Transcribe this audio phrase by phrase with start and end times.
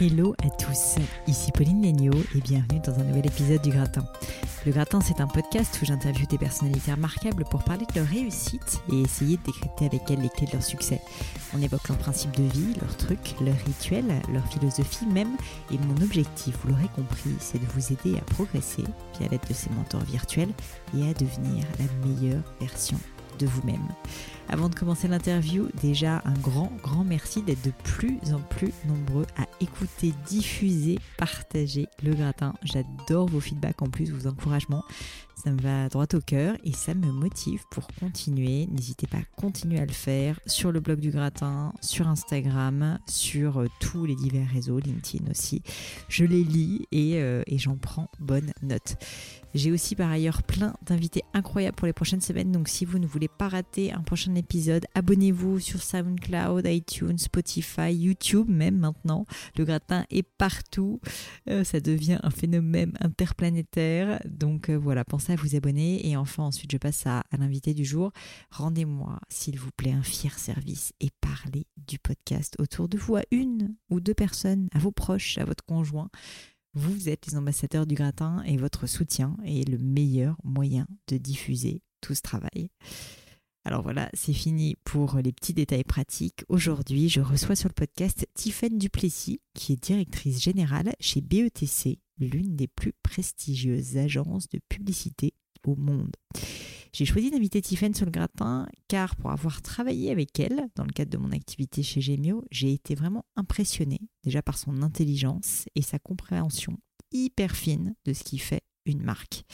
[0.00, 0.96] Hello à tous,
[1.28, 4.04] ici Pauline Legno et bienvenue dans un nouvel épisode du Gratin.
[4.66, 8.82] Le Gratin, c'est un podcast où j'interviewe des personnalités remarquables pour parler de leur réussite
[8.90, 11.00] et essayer de décrypter avec elles les clés de leur succès.
[11.54, 15.36] On évoque leurs principes de vie, leurs trucs, leurs rituels, leur philosophie même.
[15.70, 18.82] Et mon objectif, vous l'aurez compris, c'est de vous aider à progresser
[19.20, 20.52] via l'aide de ces mentors virtuels
[20.98, 22.98] et à devenir la meilleure version
[23.38, 23.86] de vous-même.
[24.48, 29.26] Avant de commencer l'interview, déjà un grand, grand merci d'être de plus en plus nombreux
[29.36, 32.54] à écouter, diffuser, partager le gratin.
[32.62, 34.84] J'adore vos feedbacks en plus, vos encouragements.
[35.44, 38.66] Ça me va droit au cœur et ça me motive pour continuer.
[38.66, 43.60] N'hésitez pas à continuer à le faire sur le blog du gratin, sur Instagram, sur
[43.60, 45.62] euh, tous les divers réseaux, LinkedIn aussi.
[46.08, 48.96] Je les lis et, euh, et j'en prends bonne note.
[49.54, 52.50] J'ai aussi par ailleurs plein d'invités incroyables pour les prochaines semaines.
[52.50, 57.94] Donc si vous ne voulez pas rater un prochain épisode, abonnez-vous sur SoundCloud, iTunes, Spotify,
[57.94, 59.26] YouTube même maintenant.
[59.56, 61.00] Le gratin est partout.
[61.48, 64.20] Euh, ça devient un phénomène interplanétaire.
[64.24, 66.08] Donc voilà, pensez à vous abonner.
[66.08, 68.12] Et enfin ensuite je passe à, l'invité du jour.
[68.50, 73.22] Rendez-moi s'il vous plaît un fier service et parlez du podcast autour de vous à
[73.30, 76.10] une ou deux personnes, à vos proches, à votre conjoint.
[76.74, 81.82] Vous êtes les ambassadeurs du gratin et votre soutien est le meilleur moyen de diffuser
[82.00, 82.70] tout ce travail.
[83.66, 86.44] Alors voilà, c'est fini pour les petits détails pratiques.
[86.48, 92.56] Aujourd'hui, je reçois sur le podcast Tiffaine Duplessis, qui est directrice générale chez BETC, l'une
[92.56, 95.34] des plus prestigieuses agences de publicité
[95.66, 96.14] au monde.
[96.92, 100.92] J'ai choisi d'inviter Tiffen sur le gratin car pour avoir travaillé avec elle dans le
[100.92, 105.82] cadre de mon activité chez Gemio, j'ai été vraiment impressionnée déjà par son intelligence et
[105.82, 106.78] sa compréhension
[107.10, 109.44] hyper fine de ce qui fait une marque.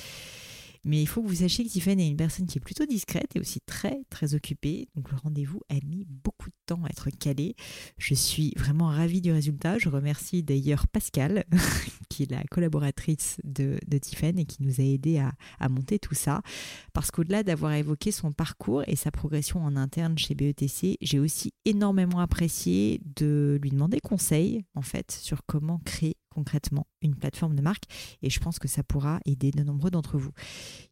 [0.84, 3.36] Mais il faut que vous sachiez que Tiffany est une personne qui est plutôt discrète
[3.36, 4.88] et aussi très très occupée.
[4.94, 7.54] Donc le rendez-vous a mis beaucoup de temps à être calé.
[7.98, 9.78] Je suis vraiment ravie du résultat.
[9.78, 11.44] Je remercie d'ailleurs Pascal,
[12.08, 16.14] qui est la collaboratrice de, de et qui nous a aidé à, à monter tout
[16.14, 16.42] ça.
[16.92, 21.52] Parce qu'au-delà d'avoir évoqué son parcours et sa progression en interne chez BETC, j'ai aussi
[21.64, 27.62] énormément apprécié de lui demander conseil en fait sur comment créer concrètement une plateforme de
[27.62, 27.84] marque
[28.22, 30.32] et je pense que ça pourra aider de nombreux d'entre vous.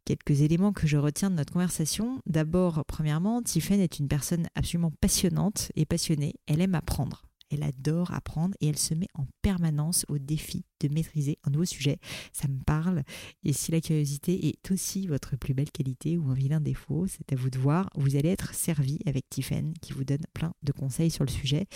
[0.04, 2.20] Quelques éléments que je retiens de notre conversation.
[2.26, 6.34] D'abord, premièrement, Tiffen est une personne absolument passionnante et passionnée.
[6.46, 7.27] Elle aime apprendre.
[7.50, 11.64] Elle adore apprendre et elle se met en permanence au défi de maîtriser un nouveau
[11.64, 11.98] sujet.
[12.32, 13.02] Ça me parle.
[13.44, 17.32] Et si la curiosité est aussi votre plus belle qualité ou un vilain défaut, c'est
[17.32, 17.90] à vous de voir.
[17.94, 21.66] Vous allez être servi avec Tiffen qui vous donne plein de conseils sur le sujet.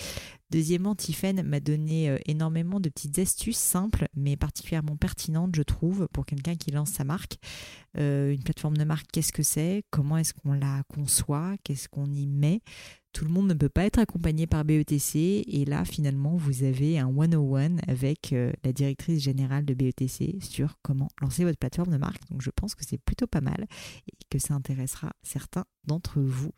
[0.51, 6.07] Deuxièmement, Tiffen m'a donné euh, énormément de petites astuces simples mais particulièrement pertinentes, je trouve,
[6.13, 7.37] pour quelqu'un qui lance sa marque.
[7.97, 9.83] Euh, une plateforme de marque, qu'est-ce que c'est?
[9.89, 11.55] Comment est-ce qu'on la conçoit?
[11.63, 12.61] Qu'est-ce qu'on y met?
[13.13, 16.99] Tout le monde ne peut pas être accompagné par BETC et là finalement vous avez
[16.99, 21.97] un 101 avec euh, la directrice générale de BETC sur comment lancer votre plateforme de
[21.97, 22.27] marque.
[22.29, 23.67] Donc je pense que c'est plutôt pas mal
[24.07, 26.51] et que ça intéressera certains d'entre vous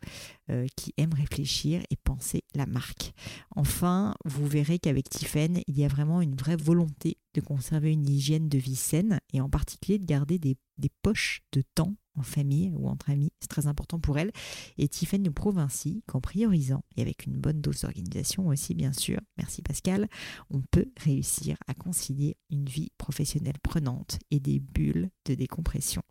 [0.50, 3.12] euh, qui aiment réfléchir et penser la marque.
[3.54, 8.08] Enfin, vous verrez qu'avec Tiffen, il y a vraiment une vraie volonté de conserver une
[8.08, 10.56] hygiène de vie saine et en particulier de garder des,
[11.02, 13.32] poches de temps en famille ou entre amis.
[13.40, 14.32] C'est très important pour elle.
[14.78, 18.92] Et Tiffen nous prouve ainsi qu'en priorisant et avec une bonne dose d'organisation aussi, bien
[18.92, 20.08] sûr, merci Pascal,
[20.50, 26.02] on peut réussir à concilier une vie professionnelle prenante et des bulles de décompression.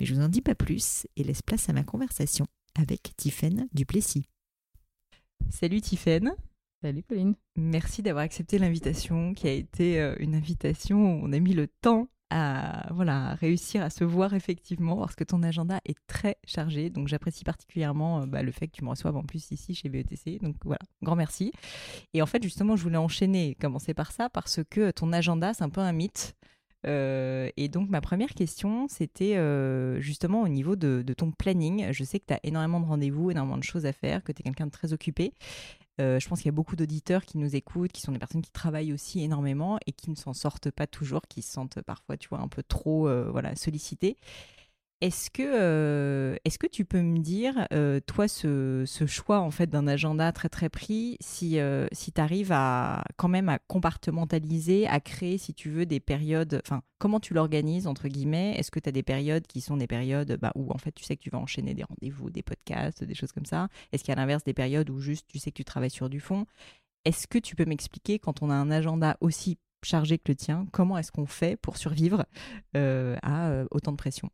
[0.00, 3.68] Mais je vous en dis pas plus et laisse place à ma conversation avec Tiffen
[3.74, 4.24] Duplessis.
[5.50, 6.34] Salut Tiffen.
[6.82, 7.34] Salut Pauline.
[7.56, 11.66] Merci d'avoir accepté l'invitation qui a été euh, une invitation où on a mis le
[11.66, 16.88] temps à voilà, réussir à se voir effectivement parce que ton agenda est très chargé.
[16.88, 19.90] Donc j'apprécie particulièrement euh, bah, le fait que tu me reçoives en plus ici chez
[19.90, 20.40] BETC.
[20.40, 21.52] Donc voilà, grand merci.
[22.14, 25.64] Et en fait, justement, je voulais enchaîner, commencer par ça parce que ton agenda, c'est
[25.64, 26.34] un peu un mythe.
[26.86, 31.92] Euh, et donc ma première question, c'était euh, justement au niveau de, ton planning.
[31.92, 34.40] Je sais que tu as énormément de rendez-vous, énormément de choses à faire, que tu
[34.40, 35.32] es quelqu'un de très occupé.
[36.00, 38.40] Euh, je pense qu'il y a beaucoup d'auditeurs qui nous écoutent, qui sont des personnes
[38.40, 42.16] qui travaillent aussi énormément et qui ne s'en sortent pas toujours, qui se sentent parfois,
[42.16, 44.16] tu vois, un peu trop voilà, sollicités.
[45.02, 49.66] Est-ce que, euh, est-ce que tu peux me dire, euh, toi, ce, choix en fait
[49.66, 55.00] d'un agenda très très pris, si, euh, tu arrives à quand même à compartimentaliser, à
[55.00, 56.62] créer, si tu veux, des périodes,
[56.98, 58.54] comment tu l'organises, entre guillemets?
[58.58, 61.02] Est-ce que tu as des périodes qui sont des périodes bah, où en fait tu
[61.02, 63.68] sais que tu vas enchaîner des rendez-vous, des podcasts, des choses comme ça?
[63.92, 66.10] Est-ce qu'il y a l'inverse des périodes où juste tu sais que tu travailles sur
[66.10, 66.44] du fond?
[67.06, 70.66] Est-ce que tu peux m'expliquer, quand on a un agenda aussi chargé que le tien,
[70.72, 72.26] comment est-ce qu'on fait pour survivre
[72.74, 74.30] à autant de pression?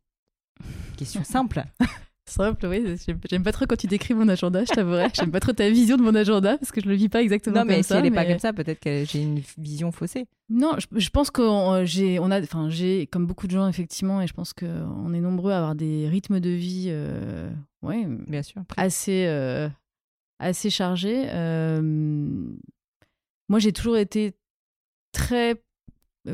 [0.97, 1.63] Question simple.
[2.27, 2.83] Simple, oui.
[3.29, 5.07] J'aime pas trop quand tu décris mon agenda, je t'avouerai.
[5.13, 7.61] J'aime pas trop ta vision de mon agenda parce que je le vis pas exactement
[7.61, 7.73] comme ça.
[7.73, 10.27] Non, mais si elle est pas comme ça, peut-être que j'ai une vision faussée.
[10.49, 14.27] Non, je, pense que j'ai, on a, enfin, j'ai, comme beaucoup de gens effectivement, et
[14.27, 17.49] je pense qu'on est nombreux à avoir des rythmes de vie, euh,
[17.81, 19.69] ouais, bien sûr, assez, euh,
[20.39, 21.27] assez chargés.
[21.29, 21.81] Euh,
[23.47, 24.33] moi, j'ai toujours été
[25.13, 25.61] très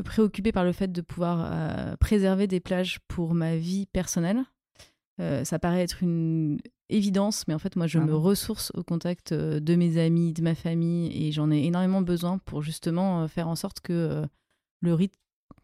[0.02, 4.44] préoccupée par le fait de pouvoir préserver des plages pour ma vie personnelle.
[5.20, 6.58] Euh, ça paraît être une
[6.88, 10.42] évidence, mais en fait, moi, je me ressource au contact euh, de mes amis, de
[10.42, 14.24] ma famille, et j'en ai énormément besoin pour justement euh, faire en sorte que
[14.80, 15.14] le rythme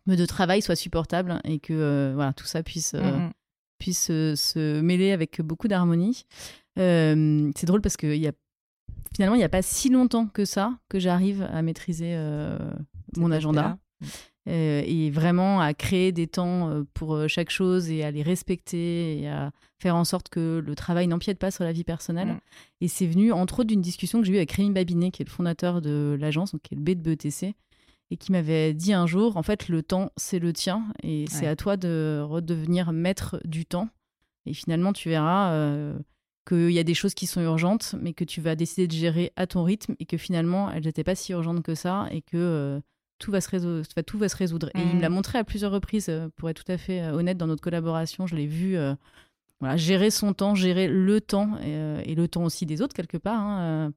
[0.07, 3.31] de travail soit supportable et que voilà, tout ça puisse, mmh,
[3.79, 6.25] puisse se mêler avec beaucoup d'harmonie.
[6.77, 8.33] c'est drôle parce que y a,
[9.15, 12.17] finalement, il n'y a pas si longtemps que ça que j'arrive à maîtriser
[13.17, 13.79] mon agenda.
[14.49, 18.23] Euh, et vraiment à créer des temps euh, pour euh, chaque chose et à les
[18.23, 22.29] respecter et à faire en sorte que le travail n'empiète pas sur la vie personnelle.
[22.29, 22.41] Mm.
[22.81, 25.27] Et c'est venu entre autres d'une discussion que j'ai eue avec Rémi Babinet, qui est
[25.27, 27.55] le fondateur de l'agence, qui est le B de BETC,
[28.11, 31.47] et qui m'avait dit un jour, en fait, le temps, c'est le tien, et c'est
[31.47, 33.89] à toi de redevenir maître du temps.
[34.47, 35.95] Et finalement, tu verras
[36.49, 39.33] qu'il y a des choses qui sont urgentes, mais que tu vas décider de gérer
[39.37, 42.83] à ton rythme, et que finalement, elles n'étaient pas si urgentes que ça, et que
[43.21, 43.87] tout va se résoudre.
[44.05, 44.71] Tout va se résoudre.
[44.75, 45.15] Et il me l'a mm.
[45.15, 48.27] montré à plusieurs reprises, euh, pour être tout à fait euh, honnête, dans notre collaboration.
[48.27, 48.95] Je l'ai vu euh,
[49.61, 53.41] voilà, gérer son temps, gérer le temps et, le temps aussi des autres, quelque part.
[53.41, 53.93] Hein,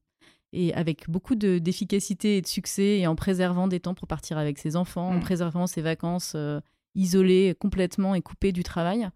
[0.55, 4.59] et avec beaucoup d'efficacité et de succès, et en préservant des temps pour partir avec
[4.59, 5.21] ses enfants, en mm.
[5.21, 6.35] préservant ses vacances
[6.95, 9.09] isolées complètement et coupées du travail.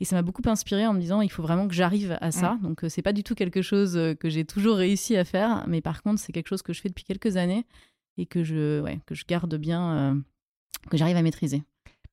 [0.00, 2.58] Et ça m'a beaucoup inspiré en me disant il faut vraiment que j'arrive à ça.
[2.62, 5.80] Donc, Donc c'est pas du tout quelque chose que j'ai toujours réussi à faire, mais
[5.80, 7.66] par contre c'est quelque chose que je fais depuis quelques années
[8.18, 10.20] et que je, que je garde bien, euh,
[10.90, 11.62] que j'arrive à maîtriser.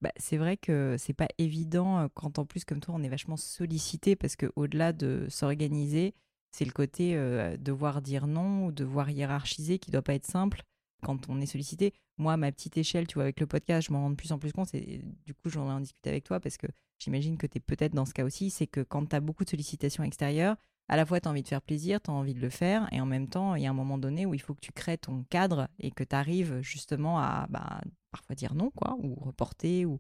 [0.01, 3.09] Bah, c'est vrai que c'est pas évident euh, quand en plus comme toi on est
[3.09, 6.13] vachement sollicité parce que au-delà de s'organiser,
[6.51, 10.63] c'est le côté euh, devoir dire non ou devoir hiérarchiser qui doit pas être simple
[11.01, 11.93] quand on est sollicité.
[12.17, 14.31] Moi, à ma petite échelle, tu vois, avec le podcast, je m'en rends de plus
[14.31, 16.67] en plus compte et du coup, j'en ai en discuté avec toi parce que
[16.99, 19.43] j'imagine que tu es peut-être dans ce cas aussi, c'est que quand tu as beaucoup
[19.43, 20.55] de sollicitations extérieures,
[20.87, 22.87] à la fois, tu as envie de faire plaisir, tu as envie de le faire,
[22.91, 24.71] et en même temps, il y a un moment donné où il faut que tu
[24.71, 29.15] crées ton cadre et que tu arrives justement à bah, parfois dire non, quoi, ou
[29.15, 29.85] reporter.
[29.85, 29.99] Ou...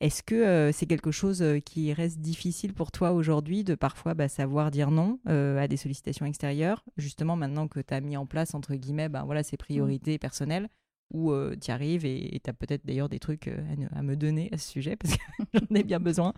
[0.00, 4.14] Est-ce que euh, c'est quelque chose euh, qui reste difficile pour toi aujourd'hui de parfois
[4.14, 8.16] bah, savoir dire non euh, à des sollicitations extérieures, justement maintenant que tu as mis
[8.16, 9.58] en place, entre guillemets, bah, voilà, ces mmh.
[9.58, 10.68] priorités personnelles
[11.12, 13.48] où tu arrives et tu as peut-être d'ailleurs des trucs
[13.94, 15.22] à, me donner à ce sujet parce que
[15.54, 16.34] j'en ai bien besoin.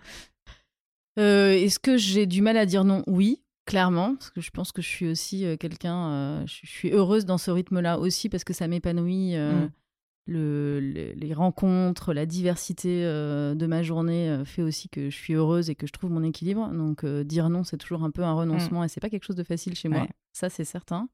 [1.17, 3.03] Est-ce que j'ai du mal à dire non?
[3.09, 6.91] Oui, clairement, parce que je pense que je suis aussi euh, quelqu'un, euh, je, suis
[6.91, 9.37] heureuse dans ce rythme-là aussi parce que ça m'épanouit.
[9.37, 9.71] Euh, mm.
[10.27, 15.75] le, les rencontres, la diversité de ma journée fait aussi que je suis heureuse et
[15.75, 16.69] que je trouve mon équilibre.
[16.69, 18.85] Donc dire non, c'est toujours un peu un renoncement mm.
[18.85, 20.07] et c'est pas quelque chose de facile chez moi.
[20.33, 21.09] Ça, c'est certain.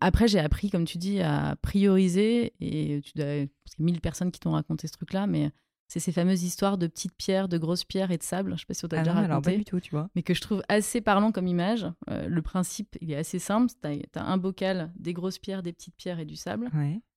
[0.00, 3.92] après, j'ai appris, comme tu dis, à prioriser et tu dois, parce qu'il y a
[3.92, 5.50] mille personnes qui t'ont raconté ce truc-là, mais
[5.90, 8.50] c'est ces fameuses histoires de petites pierres, de grosses pierres et de sable.
[8.50, 9.50] Je ne sais pas si on t'a ah déjà raconté.
[9.50, 10.08] pas du tout, tu vois.
[10.14, 11.84] Mais que je trouve assez parlant comme image.
[12.08, 13.72] Euh, le principe, il est assez simple.
[13.82, 16.70] Tu as, un bocal, des grosses pierres, des petites pierres et du sable.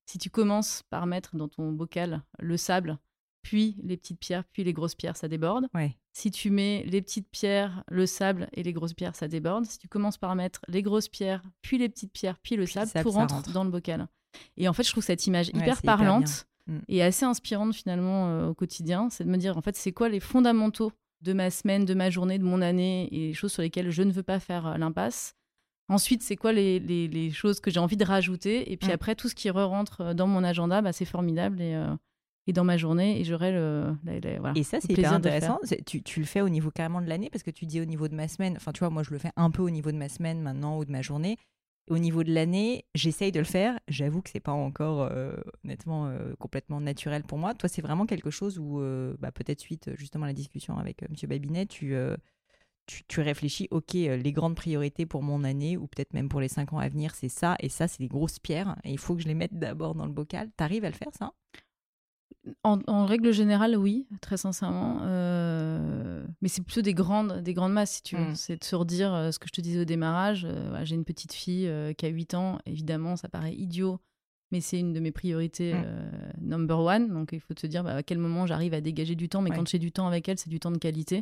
[0.06, 2.98] Si tu commences par mettre dans ton bocal le sable,
[3.42, 5.68] puis les petites pierres, puis les grosses pierres, ça déborde.
[6.12, 9.66] Si tu mets les petites pierres, le sable et les grosses pierres, ça déborde.
[9.66, 12.90] Si tu commences par mettre les grosses pierres, puis les petites pierres, puis le sable,
[13.00, 14.08] tout rentre, dans le bocal.
[14.56, 16.48] Et en fait, je trouve cette image hyper parlante.
[16.66, 16.78] Mm.
[16.88, 19.08] et assez inspirante finalement euh, au quotidien.
[19.10, 22.10] C'est de me dire en fait c'est quoi les fondamentaux de ma semaine, de ma
[22.10, 24.76] journée, de mon année et les choses sur lesquelles je ne veux pas faire euh,
[24.76, 25.34] l'impasse.
[25.90, 28.94] Ensuite, c'est quoi les, les, choses que j'ai envie de rajouter Et puis mm.
[28.94, 31.78] après, tout ce qui re-rentre euh, dans mon agenda, bah, c'est formidable et,
[32.46, 33.20] et, dans ma journée.
[33.20, 33.94] Et j'aurai le,
[34.54, 35.60] Et ça, c'est hyper intéressant.
[35.84, 38.08] Tu, tu, le fais au niveau carrément de l'année parce que tu dis au niveau
[38.08, 38.54] de ma semaine.
[38.56, 40.78] Enfin, tu vois, moi, je le fais un peu au niveau de ma semaine maintenant
[40.78, 41.36] ou de ma journée.
[41.88, 43.78] Au niveau de l'année, j'essaye de le faire.
[43.88, 45.36] J'avoue que c'est pas encore euh,
[45.66, 47.52] euh, complètement naturel pour moi.
[47.52, 51.08] Toi, c'est vraiment quelque chose où, euh, bah, peut-être suite justement à la discussion avec
[51.10, 51.94] Monsieur Babinet, tu,
[52.86, 56.72] tu, réfléchis, ok, les grandes priorités pour mon année ou peut-être même pour les cinq
[56.72, 59.22] ans à venir, c'est ça et ça, c'est des grosses pierres et il faut que
[59.22, 60.50] je les mette d'abord dans le bocal.
[60.56, 61.32] T'arrives à le faire ça?
[62.62, 64.98] En, règle générale, oui, très sincèrement.
[65.02, 68.30] Euh, mais c'est plutôt des grandes, des grandes masses, si tu veux.
[68.30, 68.34] Mm.
[68.34, 70.46] C'est de se redire euh, ce que je te disais au démarrage.
[70.48, 72.58] Euh, j'ai une petite fille qui a 8 ans.
[72.66, 73.98] Évidemment, ça paraît idiot,
[74.50, 76.46] mais c'est une de mes priorités mm.
[76.46, 77.08] number one.
[77.08, 79.42] Donc, il faut te dire bah, à quel moment j'arrive à dégager du temps.
[79.42, 81.16] Mais quand j'ai du temps avec elle, c'est du temps de qualité.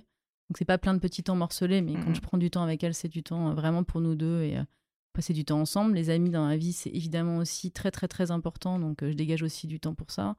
[0.51, 2.83] Donc, c'est pas plein de petits temps morcelés, mais quand je prends du temps avec
[2.83, 4.59] elle, c'est du temps vraiment pour nous deux et
[5.13, 5.95] passer du temps ensemble.
[5.95, 8.79] Les amis dans la vie, c'est évidemment aussi très, très, très important.
[8.79, 10.37] Donc, je dégage aussi du temps pour ça.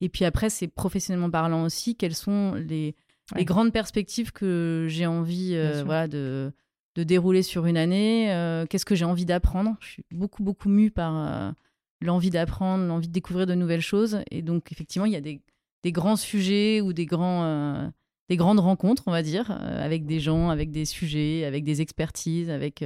[0.00, 2.94] Et puis après, c'est professionnellement parlant aussi, quelles sont les,
[3.36, 6.52] les grandes perspectives que j'ai envie voilà, de,
[6.94, 8.26] de dérouler sur une année,
[8.68, 9.76] qu'est-ce que j'ai envie d'apprendre?
[9.80, 11.54] Je suis beaucoup, beaucoup mue par
[12.00, 14.20] l'envie d'apprendre, l'envie de découvrir de nouvelles choses.
[14.30, 15.40] Et donc, effectivement, il y a des,
[15.82, 17.90] des grands sujets ou des, grands,
[18.28, 22.50] des grandes rencontres, on va dire, avec des gens, avec des sujets, avec des expertises,
[22.50, 22.84] avec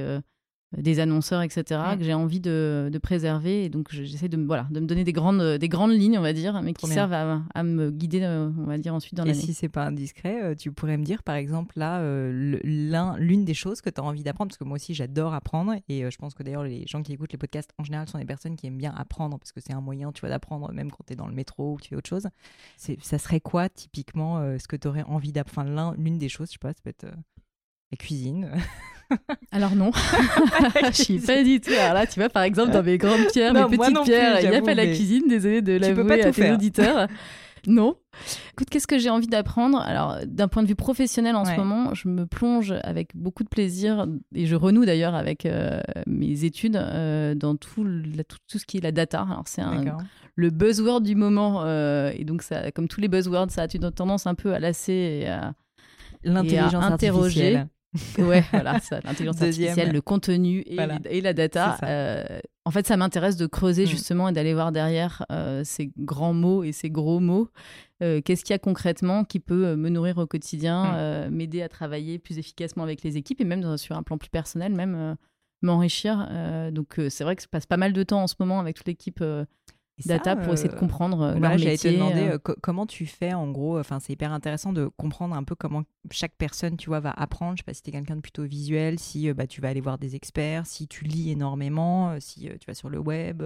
[0.77, 3.65] des annonceurs, etc., que j'ai envie de, préserver.
[3.65, 6.33] Et donc, j'essaie de, voilà, de me donner des grandes, des grandes lignes, on va
[6.33, 9.37] dire, mais qui servent à, me guider, euh, on va dire, ensuite dans l'année.
[9.37, 13.45] Et si c'est pas indiscret, euh, tu pourrais me dire, par exemple, là, euh, l'une
[13.45, 15.75] des choses que tu as envie d'apprendre, parce que moi aussi, j'adore apprendre.
[15.87, 18.25] Et je pense que d'ailleurs, les gens qui écoutent les podcasts, en général, sont des
[18.25, 21.03] personnes qui aiment bien apprendre, parce que c'est un moyen, tu vois, d'apprendre, même quand
[21.07, 22.27] tu es dans le métro ou tu fais autre chose.
[22.77, 25.49] Ça serait quoi, typiquement, ce que tu aurais envie d'apprendre?
[25.49, 27.07] Enfin, l'une des choses, je sais pas, ça peut être
[27.91, 28.51] la cuisine.
[29.51, 29.91] Alors non,
[30.91, 31.71] je suis pas du tout.
[31.71, 34.55] Alors là, tu vois, par exemple, dans mes grandes pierres, mes petites pierres, il n'y
[34.55, 37.07] a pas la cuisine, désolé de l'avouer à tes auditeurs.
[37.67, 37.95] non.
[38.53, 39.79] Écoute, qu'est-ce que j'ai envie d'apprendre?
[39.79, 43.49] Alors, d'un point de vue professionnel en ce moment, je me plonge avec beaucoup de
[43.49, 47.85] plaisir et je renoue d'ailleurs avec euh, mes études euh, dans tout,
[48.47, 49.25] tout, ce qui est la data.
[49.29, 49.61] Alors, c'est
[50.35, 53.91] le buzzword du moment euh, et donc, ça, comme tous les buzzwords, ça a une
[53.91, 55.53] tendance un peu à lasser et à,
[56.23, 57.63] l'intelligence interroger
[58.19, 60.75] ouais, voilà, l'intelligence artificielle, le contenu et,
[61.21, 61.77] la data.
[61.83, 63.87] Euh, en fait, ça m'intéresse de creuser mm.
[63.87, 67.49] justement et d'aller voir derrière euh, ces grands mots et ces gros mots.
[68.03, 71.33] Euh, qu'est-ce qu'il y a concrètement qui peut me nourrir au quotidien, mm.
[71.33, 74.73] m'aider à travailler plus efficacement avec les équipes et même sur un plan plus personnel,
[74.73, 75.15] même
[75.63, 76.29] m'enrichir.
[76.71, 78.87] donc, c'est vrai que je passe pas mal de temps en ce moment avec toute
[78.87, 79.23] l'équipe
[80.07, 81.77] data pour essayer de euh, comprendre euh, leur métier.
[81.77, 82.37] te demander euh.
[82.37, 83.79] comment tu fais en gros.
[83.79, 87.57] Enfin, c'est hyper intéressant de comprendre un peu comment chaque personne, tu vois, va apprendre.
[87.57, 89.81] Je sais pas si tu es quelqu'un de plutôt visuel, si bah, tu vas aller
[89.81, 93.43] voir des experts, si tu lis énormément, si tu vas sur le web.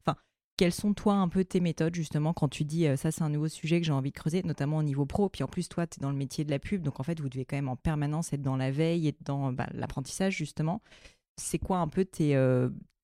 [0.00, 0.16] Enfin,
[0.56, 3.48] quelles sont toi un peu tes méthodes justement quand tu dis ça c'est un nouveau
[3.48, 5.28] sujet que j'ai envie de creuser, notamment au niveau pro.
[5.28, 7.20] Puis en plus toi tu es dans le métier de la pub, donc en fait
[7.20, 10.80] vous devez quand même en permanence être dans la veille et dans bah, l'apprentissage justement.
[11.36, 12.38] C'est quoi un peu tes,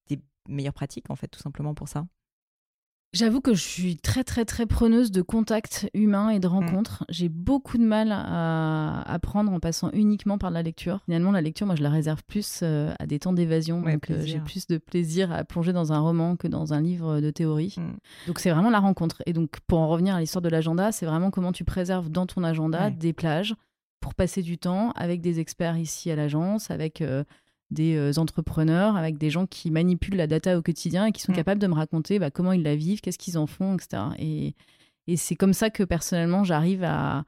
[0.06, 2.06] tes meilleures pratiques en fait tout simplement pour ça?
[3.12, 6.50] J'avoue que je suis très très très preneuse de contacts humains et de mm.
[6.50, 7.04] rencontres.
[7.08, 11.00] J'ai beaucoup de mal à apprendre en passant uniquement par la lecture.
[11.06, 13.82] Finalement, la lecture, moi, je la réserve plus euh, à des temps d'évasion.
[13.82, 17.20] donc, euh, j'ai plus de plaisir à plonger dans un roman que dans un livre
[17.20, 17.74] de théorie.
[17.76, 17.96] Mm.
[18.28, 19.22] Donc, c'est vraiment la rencontre.
[19.26, 22.26] Et donc, pour en revenir à l'histoire de l'agenda, c'est vraiment comment tu préserves dans
[22.26, 23.56] ton agenda des plages
[24.00, 27.24] pour passer du temps avec des experts ici à l'agence, avec euh,
[27.70, 31.32] des euh, entrepreneurs, avec des gens qui manipulent la data au quotidien et qui sont
[31.32, 31.36] mm.
[31.36, 34.02] capables de me raconter bah, comment ils la vivent, qu'est-ce qu'ils en font, etc.
[34.18, 34.54] Et,
[35.06, 37.24] et c'est comme ça que personnellement, j'arrive à,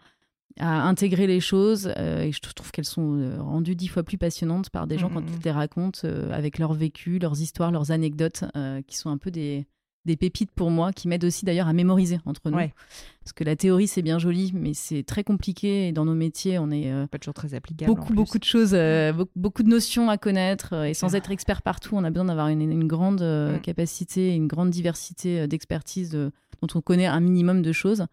[0.59, 4.19] à, intégrer les choses euh, et je trouve qu'elles sont euh, rendues dix fois plus
[4.19, 7.71] passionnantes par des gens mm, quand mm, ils les racontent avec leur vécu, leurs histoires,
[7.71, 8.45] leurs anecdotes,
[8.87, 9.67] qui sont un peu des,
[10.05, 12.59] des pépites pour moi qui m'aident aussi d'ailleurs à mémoriser entre nous.
[12.59, 15.89] Parce que la théorie, c'est bien joli, mais c'est très compliqué.
[15.89, 16.91] Et dans nos métiers, on est.
[16.91, 17.93] Euh, pas toujours très applicable.
[17.93, 20.73] Beaucoup, beaucoup de choses, euh, beaucoup, de notions à connaître.
[20.73, 23.61] Euh, et sans être expert partout, on a besoin d'avoir une, grande mm.
[23.61, 28.07] capacité, une grande diversité d'expertise dont on connaît un minimum de choses.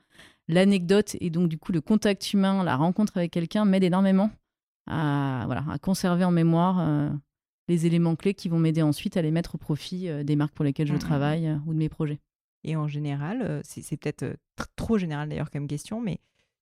[0.48, 4.32] L'anecdote et donc, du coup, le contact humain, la rencontre avec quelqu'un m'aide énormément
[4.88, 7.12] à, voilà, à conserver en mémoire
[7.70, 10.54] les éléments clés qui vont m'aider ensuite à les mettre au profit euh, des marques
[10.56, 11.52] pour lesquelles je mmh, mmh, travaille mmh.
[11.52, 12.20] euh, ou de mes projets.
[12.66, 14.36] Et en général, euh, c'est peut-être
[14.76, 16.20] trop général d'ailleurs comme question, mais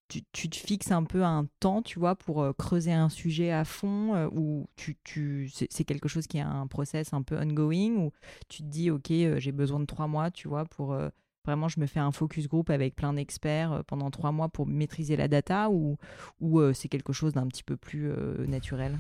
[0.10, 4.30] tu, te fixes un peu un temps, tu vois, pour creuser un sujet à fond,
[4.32, 8.14] ou tu, tu, c'est quelque chose qui est un process un peu ongoing, ou
[8.48, 10.98] tu te dis, OK, j'ai besoin de trois mois, tu vois, pour
[11.44, 15.18] vraiment, je me fais un focus group avec plein d'experts pendant trois mois pour maîtriser
[15.18, 15.98] la data, ou,
[16.40, 18.10] ou c'est quelque chose d'un petit peu plus
[18.48, 18.98] naturel?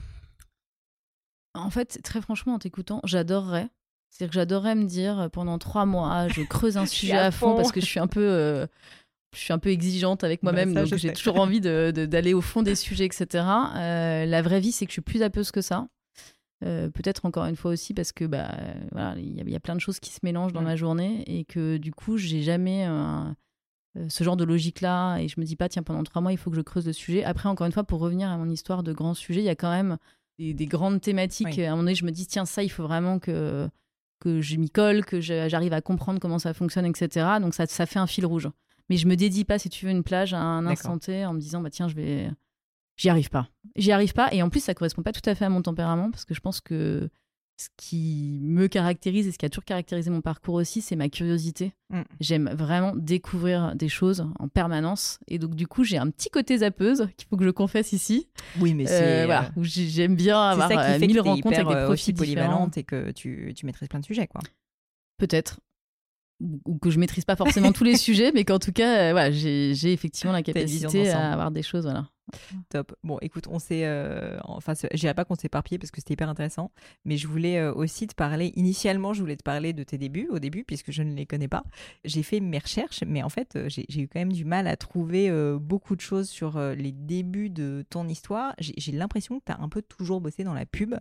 [1.57, 3.69] En fait, très franchement, en t'écoutant, j'adorerais.
[4.09, 7.55] C'est-à-dire que j'adorerais me dire euh, pendant trois mois, je creuse un sujet à fond,
[7.55, 8.65] parce que je suis un peu, euh,
[9.33, 12.63] je suis un peu exigeante avec bah, moi-même, donc j'ai toujours envie d'aller au fond
[12.63, 13.45] des sujets, etc.
[13.75, 15.87] Euh, la vraie vie, c'est que je suis plus apeuse que ça.
[16.61, 18.49] Peut-être encore une fois aussi parce que bah
[18.91, 21.77] voilà, il y, a plein de choses qui se mélangent dans ma journée et que
[21.77, 22.87] du coup, j'ai jamais
[24.09, 26.49] ce genre de logique-là et je me dis pas tiens pendant trois mois il faut
[26.49, 27.23] que je creuse le sujet.
[27.23, 29.55] Après encore une fois pour revenir à mon histoire de grand sujet, il y a
[29.55, 29.97] quand même
[30.37, 31.59] des, grandes thématiques.
[31.59, 33.69] À un moment donné, je me dis, tiens, ça, il faut vraiment que,
[34.19, 37.25] que je m'y colle, que j'arrive à comprendre comment ça fonctionne, etc.
[37.41, 38.49] Donc, ça, ça fait un fil rouge.
[38.89, 41.33] Mais je me dédie pas, si tu veux, une plage à un instant T en
[41.33, 42.29] me disant, bah tiens, je vais.
[42.95, 43.49] J'y arrive pas.
[43.75, 44.33] J'y arrive pas.
[44.33, 46.39] Et en plus, ça correspond pas tout à fait à mon tempérament parce que je
[46.39, 47.09] pense que
[47.57, 51.09] ce qui me caractérise et ce qui a toujours caractérisé mon parcours aussi, c'est ma
[51.09, 51.73] curiosité.
[51.89, 52.01] Mm.
[52.19, 55.19] J'aime vraiment découvrir des choses en permanence.
[55.27, 58.27] Et donc, du coup, j'ai un petit côté zappeuse qu'il faut que je confesse ici.
[58.59, 59.23] Oui, mais c'est.
[59.23, 62.13] Euh, voilà, j'aime bien avoir ça qui euh, fait mille rencontres avec des euh, profils
[62.13, 64.41] polyvalentes et que tu, tu maîtrises plein de sujets, quoi.
[65.17, 65.59] Peut-être.
[66.39, 69.91] Ou que je maîtrise pas forcément tous les sujets, mais qu'en tout cas, voilà, j'ai
[69.91, 72.07] effectivement la capacité à avoir des choses, voilà.
[72.69, 72.93] Top.
[73.03, 73.85] Bon, écoute, on s'est.
[73.85, 76.71] Euh, enfin, je dirais pas qu'on s'est éparpillé parce que c'était hyper intéressant,
[77.05, 78.51] mais je voulais euh, aussi te parler.
[78.55, 81.47] Initialement, je voulais te parler de tes débuts, au début, puisque je ne les connais
[81.47, 81.63] pas.
[82.03, 84.75] J'ai fait mes recherches, mais en fait, euh, j'ai eu quand même du mal à
[84.75, 88.53] trouver beaucoup de choses sur les débuts de ton histoire.
[88.59, 90.95] J'ai l'impression que tu as un peu toujours bossé dans la pub,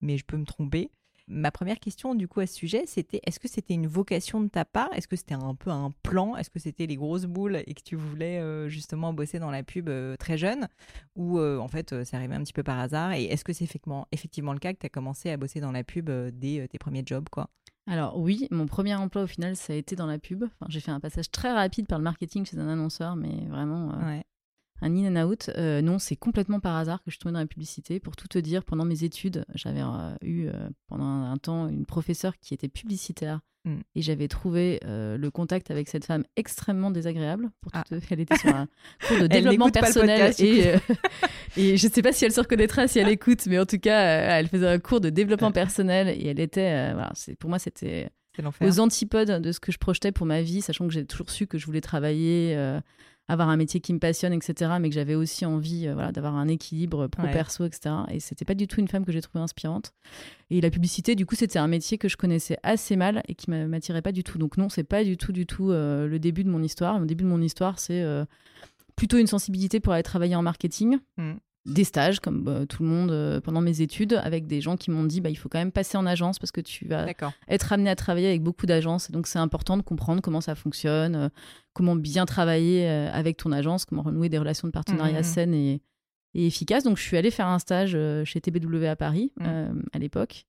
[0.00, 0.90] mais je peux me tromper.
[1.32, 4.48] Ma première question, du coup, à ce sujet, c'était est-ce que c'était une vocation de
[4.48, 4.88] ta part?
[4.94, 6.34] Est-ce que c'était un peu un plan?
[6.36, 9.62] Est-ce que c'était les grosses boules et que tu voulais euh, justement bosser dans la
[9.62, 10.66] pub euh, très jeune?
[11.14, 13.62] Ou euh, en fait, c'est arrivé un petit peu par hasard Et est-ce que c'est
[13.62, 16.78] effectivement, effectivement le cas que tu as commencé à bosser dans la pub dès tes
[16.78, 17.48] premiers jobs quoi?
[17.86, 20.42] Alors oui, mon premier emploi au final, ça a été dans la pub.
[20.42, 23.92] Enfin, j'ai fait un passage très rapide par le marketing chez un annonceur, mais vraiment
[24.82, 25.50] un in and out.
[25.56, 28.00] Euh, non, c'est complètement par hasard que je suis tombée dans la publicité.
[28.00, 30.52] Pour tout te dire, pendant mes études, j'avais euh, eu euh,
[30.88, 33.78] pendant un temps une professeure qui était publicitaire mm.
[33.94, 37.50] et j'avais trouvé le contact avec cette femme extrêmement désagréable.
[37.60, 37.84] Pour ah.
[38.10, 38.66] Elle était sur un
[39.06, 40.74] cours de développement personnel et,
[41.56, 43.78] et je ne sais pas si elle se reconnaîtra si elle écoute, mais en tout
[43.78, 44.00] cas,
[44.38, 48.10] elle faisait un cours de développement personnel et elle était, voilà, pour moi c'était
[48.62, 51.46] aux antipodes de ce que je projetais pour ma vie, sachant que j'ai toujours su
[51.46, 52.56] que je voulais travailler
[53.30, 54.72] avoir un métier qui me passionne, etc.
[54.80, 57.94] Mais que j'avais aussi envie euh, voilà, d'avoir un équilibre pro-perso, etc.
[58.10, 59.92] Et c'était pas du tout une femme que j'ai trouvée inspirante.
[60.50, 63.50] Et la publicité, du coup, c'était un métier que je connaissais assez mal et qui
[63.50, 64.38] m'attirait pas du tout.
[64.38, 66.98] Donc non, c'est pas du tout, du tout euh, le début de mon histoire.
[66.98, 68.24] Le début de mon histoire, c'est euh,
[68.96, 70.98] plutôt une sensibilité pour aller travailler en marketing.
[71.16, 71.34] Mm
[71.66, 74.90] des stages comme bah, tout le monde euh, pendant mes études avec des gens qui
[74.90, 77.06] m'ont dit bah, il faut quand même passer en agence parce que tu vas
[77.48, 79.10] être amené à travailler avec beaucoup d'agences.
[79.10, 81.28] Donc c'est important de comprendre comment ça fonctionne euh,
[81.74, 85.20] comment bien travailler euh, avec ton agence comment renouer des relations de partenariat mmh, mmh,
[85.20, 85.34] mmh.
[85.34, 85.82] saines et,
[86.34, 86.84] efficaces.
[86.84, 90.46] Donc je suis allée faire un stage chez TBW à Paris à l'époque.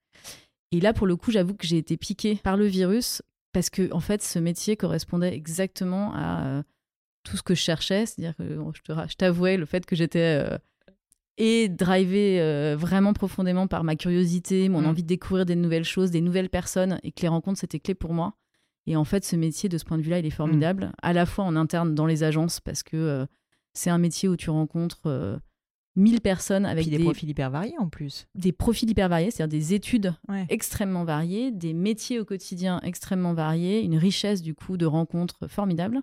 [0.72, 3.92] Et là pour le coup j'avoue que j'ai été piquée par le virus parce que
[3.92, 6.62] en fait ce métier correspondait exactement à
[7.24, 8.06] tout ce que je cherchais.
[8.06, 8.44] C'est-à-dire que
[9.08, 10.46] je t'avouais le fait que j'étais
[11.38, 14.86] et drivé euh, vraiment profondément par ma curiosité, mon mm.
[14.86, 17.96] envie de découvrir des nouvelles choses, des nouvelles personnes, et que les rencontres, c'était clé
[17.96, 18.34] pour moi.
[18.88, 20.94] Et en fait, ce métier, de ce point de vue-là, il est formidable, mm.
[21.02, 23.26] à la fois en interne dans les agences, parce que euh,
[23.74, 25.38] c'est un métier où tu rencontres euh,
[25.96, 28.28] mille personnes avec des, profils hyper variés en plus.
[28.36, 30.14] Des profils hyper variés, c'est-à-dire des études
[30.50, 36.02] extrêmement variées, des métiers au quotidien extrêmement variés, une richesse du coup de rencontres formidables.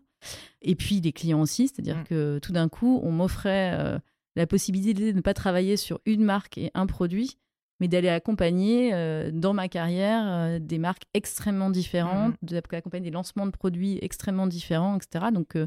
[0.63, 2.05] Et puis des clients aussi, c'est-à-dire mm.
[2.05, 4.01] que tout d'un coup, on m'offrait
[4.39, 7.37] la possibilité de ne pas travailler sur une marque et un produit,
[7.81, 12.61] mais d'aller accompagner euh, dans ma carrière euh, des marques extrêmement différentes, mmh.
[12.71, 15.27] d'accompagner des lancements de produits extrêmement différents, etc.
[15.33, 15.67] Donc, euh,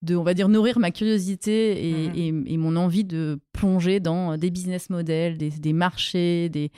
[0.00, 2.56] de, on va dire, nourrir ma curiosité et, mmh.
[2.56, 6.70] mon envie de plonger dans des business models, des, marchés, des,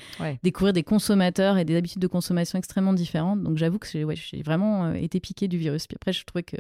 [0.43, 3.43] découvrir des consommateurs et des habitudes de consommation extrêmement différentes.
[3.43, 5.87] Donc, j'avoue que j'ai vraiment été piqué du virus.
[5.87, 6.57] Puis après, je trouvais que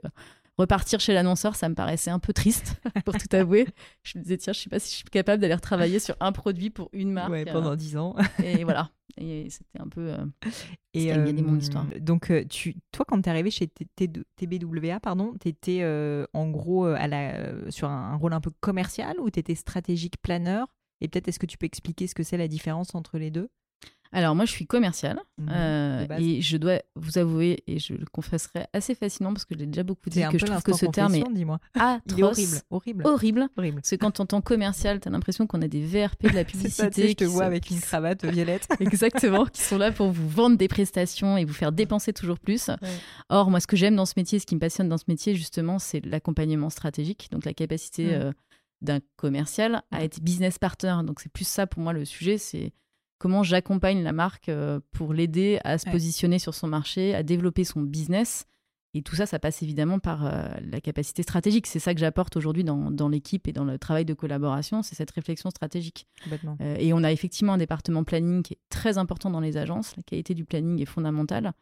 [0.58, 3.66] repartir chez l'annonceur, ça me paraissait un peu triste, pour tout avouer.
[4.02, 6.32] Je me disais, tiens, je sais pas si je suis capable d'aller retravailler sur un
[6.32, 7.30] produit pour une marque.
[7.30, 8.16] Ouais, pendant dix ans.
[8.42, 8.90] et voilà.
[9.16, 10.12] Et c'était un peu.
[10.12, 10.24] Euh,
[10.94, 11.86] et euh, mon histoire.
[12.00, 16.48] Donc, euh, tu, toi, quand tu es arrivé chez TBWA, pardon, tu étais euh, en
[16.50, 20.66] gros à la, sur un, rôle un peu commercial ou tu étais stratégique planeur?
[21.00, 23.48] Et peut-être, est-ce que tu peux expliquer ce que c'est la différence entre les deux?
[24.12, 28.06] Alors moi, je suis commerciale mmh euh, et je dois vous avouer, et je le
[28.10, 31.14] confesserai assez facilement parce que j'ai déjà beaucoup dit que je trouve que ce terme
[31.14, 31.24] est
[31.74, 33.76] atroce, horrible, horrible, horrible.
[33.76, 36.44] Parce que quand tu entends commercial, tu as l'impression qu'on a des VRP de la
[36.44, 37.02] publicité.
[37.02, 38.66] ça, je te vois avec une cravate violette.
[38.80, 42.70] Exactement, qui sont là pour vous vendre des prestations et vous faire dépenser toujours plus.
[43.28, 45.34] Or, moi, ce que j'aime dans ce métier, ce qui me passionne dans ce métier,
[45.34, 48.10] justement, c'est l'accompagnement stratégique, donc la capacité mmh.
[48.10, 48.32] euh,
[48.80, 50.96] d'un commercial à être business partner.
[51.04, 52.72] Donc c'est plus ça pour moi le sujet, c'est
[53.18, 57.64] comment j'accompagne la marque euh, pour l'aider à se positionner sur son marché, à développer
[57.64, 58.46] son business.
[58.94, 61.66] Et tout ça, ça passe évidemment par euh, la capacité stratégique.
[61.66, 65.10] C'est ça que j'apporte aujourd'hui dans, l'équipe et dans le travail de collaboration, c'est cette
[65.10, 66.06] réflexion stratégique.
[66.60, 69.94] Euh, et on a effectivement un département planning qui est très important dans les agences.
[69.96, 71.52] La qualité du planning est fondamentale,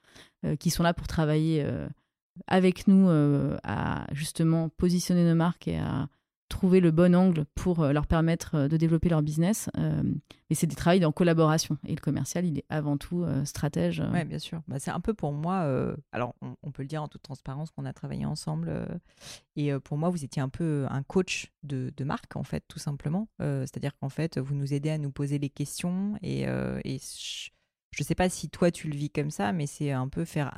[0.60, 1.66] qui sont là pour travailler
[2.46, 3.08] avec nous
[3.64, 6.08] à justement positionner nos marques et à
[6.48, 9.68] trouver le bon angle pour euh, leur permettre euh, de développer leur business.
[9.78, 10.02] Euh,
[10.48, 11.76] mais c'est des travails en collaboration.
[11.86, 14.02] Et le commercial, il est avant tout stratège.
[14.12, 14.62] Oui, bien sûr.
[14.68, 15.68] Bah, c'est un peu pour moi,
[16.12, 18.86] alors on, peut le dire en toute transparence qu'on a travaillé ensemble.
[19.56, 23.28] et pour moi, vous étiez un peu un coach de, marque, en fait, tout simplement.
[23.40, 26.16] C'est-à-dire qu'en fait, vous nous aidez à nous poser les questions.
[26.22, 29.90] Et, et je ne sais pas si toi, tu le vis comme ça, mais c'est
[29.90, 30.54] un peu faire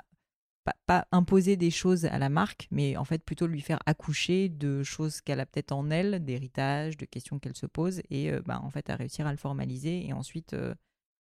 [0.87, 4.83] pas, imposer des choses à la marque, mais en fait plutôt lui faire accoucher de
[4.83, 8.61] choses qu'elle a peut-être en elle, d'héritage, de questions qu'elle se pose, et euh, bah,
[8.63, 10.75] en fait à réussir à le formaliser et ensuite euh,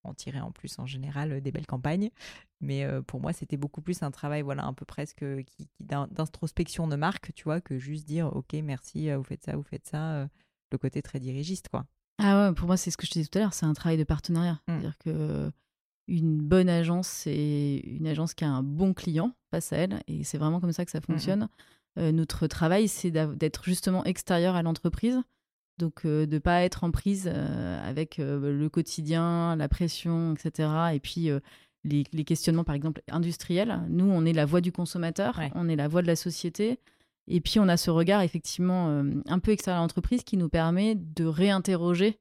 [0.05, 2.11] en tirer en plus en général des belles campagnes.
[2.61, 6.97] Mais pour moi, c'était beaucoup plus un travail, voilà, un peu presque qui, d'introspection de
[6.97, 10.29] marque, tu vois, que juste dire, ok, merci, vous faites ça, vous faites ça.
[10.73, 11.85] le côté très dirigiste, quoi.
[12.19, 13.75] Ah ouais, pour moi, c'est ce que je te disais tout à l'heure, c'est un
[13.75, 14.55] travail de partenariat.
[14.67, 14.73] Mmh.
[14.73, 15.53] C'est-à-dire que
[16.09, 20.25] une bonne agence, c'est une agence qui a un bon client face à elle, et
[20.25, 21.49] c'est vraiment comme ça que ça mmh, fonctionne.
[21.97, 25.21] notre travail, c'est d'être justement extérieur à l'entreprise,
[25.79, 30.69] donc de ne pas être en prise avec le quotidien, la pression, etc.
[30.95, 31.31] Et puis
[31.85, 33.81] les, questionnements, par exemple, industriels.
[33.89, 36.79] Nous, on est la voix du consommateur, on est la voix de la société.
[37.27, 40.95] Et puis, on a ce regard, effectivement, un peu extérieur à l'entreprise qui nous permet
[40.95, 42.19] de réinterroger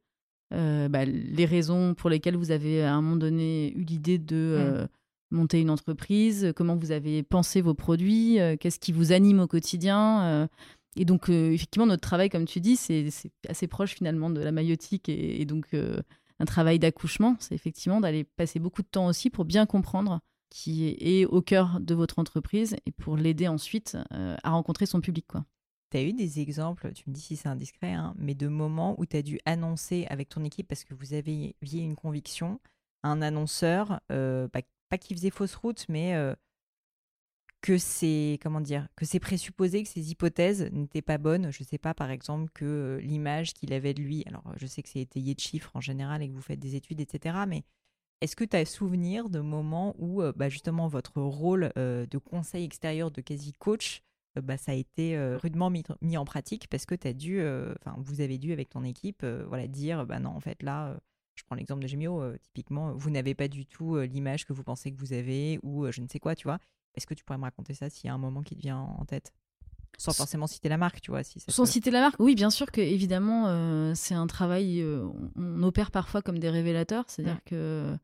[0.52, 4.97] bah, les raisons pour lesquelles vous avez, à un moment donné, eu l'idée de mmh.
[5.32, 10.50] Monter une entreprise, comment vous avez pensé vos produits, qu'est-ce qui vous anime au quotidien.
[10.96, 13.10] et donc, effectivement, notre travail, comme tu dis, c'est
[13.48, 15.68] assez proche finalement de la maïotique et donc
[16.40, 20.96] un travail d'accouchement, c'est effectivement d'aller passer beaucoup de temps aussi pour bien comprendre qui
[21.00, 25.26] est au cœur de votre entreprise et pour l'aider ensuite euh, à rencontrer son public.
[25.28, 25.46] Quoi.
[25.92, 28.96] Tu as eu des exemples, tu me dis si c'est indiscret, hein, mais de moments
[29.00, 32.60] où tu as dû annoncer avec ton équipe parce que vous aviez une conviction,
[33.04, 34.48] un annonceur, euh,
[34.89, 36.13] pas qui faisait fausse route, mais
[37.62, 41.52] que c'est comment dire que c'est présupposé que ces hypothèses n'étaient pas bonnes.
[41.52, 44.23] Je sais pas, par exemple, que l'image qu'il avait de lui.
[44.28, 46.76] Alors, je sais que c'est étayé de chiffres en général et que vous faites des
[46.76, 47.36] études, etc.
[47.47, 47.63] Mais
[48.21, 53.12] est-ce que tu as souvenir de moments où, bah, justement, votre rôle de conseil extérieur,
[53.12, 54.02] de quasi coach,
[54.39, 58.21] bah, ça a été rudement mis, en pratique parce que tu as dû, enfin, vous
[58.21, 61.00] avez dû avec ton équipe, voilà, dire, bah non, en fait, là,
[61.38, 64.91] je prends l'exemple de Gemio, typiquement, vous n'avez pas du tout l'image que vous pensez
[64.91, 66.60] que vous avez ou je ne sais quoi, tu vois.
[66.95, 68.80] Est-ce que tu pourrais me raconter ça s'il y a un moment qui te vient
[68.80, 69.32] en tête?
[69.97, 71.23] Sans forcément citer la marque, tu vois.
[71.23, 74.82] Si Sans citer la marque, oui, bien sûr que évidemment, euh, c'est un travail.
[74.82, 77.50] Euh, on opère parfois comme des révélateurs, c'est-à-dire mmh.
[77.50, 77.97] que,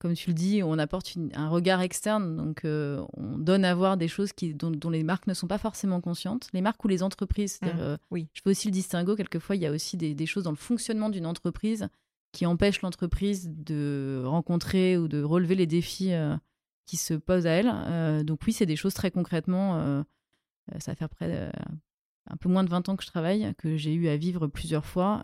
[0.00, 3.96] comme tu le dis, on apporte un regard externe, donc euh, on donne à voir
[3.96, 6.48] des choses qui, dont, les marques ne sont pas forcément conscientes.
[6.52, 7.96] Les marques ou les entreprises, mmh.
[8.10, 8.28] oui.
[8.32, 9.14] je fais aussi le distinguo.
[9.14, 11.88] Quelquefois, il y a aussi des, des choses dans le fonctionnement d'une entreprise
[12.36, 16.12] qui empêchent l'entreprise de rencontrer ou de relever les défis
[16.86, 17.70] qui se pose à elle.
[17.70, 19.76] Euh, donc oui, c'est des choses très concrètement.
[19.76, 20.02] Euh,
[20.72, 21.50] euh, ça fait près
[22.28, 24.86] un peu moins de 20 ans que je travaille, que j'ai eu à vivre plusieurs
[24.86, 25.20] fois,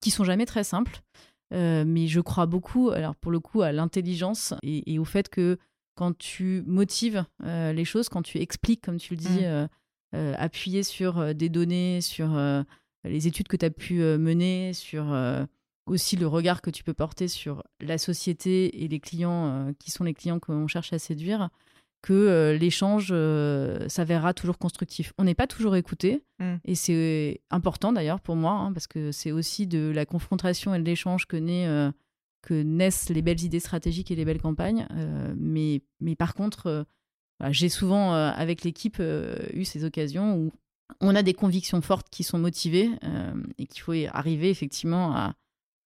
[0.00, 1.02] qui sont jamais très simples.
[1.50, 5.58] mais je crois beaucoup, alors pour le coup, à l'intelligence et, au fait que
[5.94, 10.34] quand tu motives les choses, quand tu expliques, comme tu le dis, mmh.
[10.38, 12.38] appuyer sur des données, sur
[13.04, 15.04] les études que tu as pu mener, sur
[15.88, 19.90] aussi le regard que tu peux porter sur la société et les clients euh, qui
[19.90, 21.48] sont les clients qu'on cherche à séduire,
[22.02, 25.12] que euh, l'échange euh, s'avérera toujours constructif.
[25.18, 26.56] On n'est pas toujours écouté, mm.
[26.64, 30.78] et c'est important d'ailleurs pour moi, hein, parce que c'est aussi de la confrontation et
[30.78, 31.90] de l'échange que,
[32.42, 34.86] que naissent les belles idées stratégiques et les belles campagnes.
[35.36, 36.86] mais, mais par contre,
[37.50, 39.02] j'ai souvent, avec l'équipe,
[39.52, 40.52] eu ces occasions où
[41.00, 42.90] on a des convictions fortes qui sont motivées
[43.58, 45.34] et qu'il faut arriver effectivement à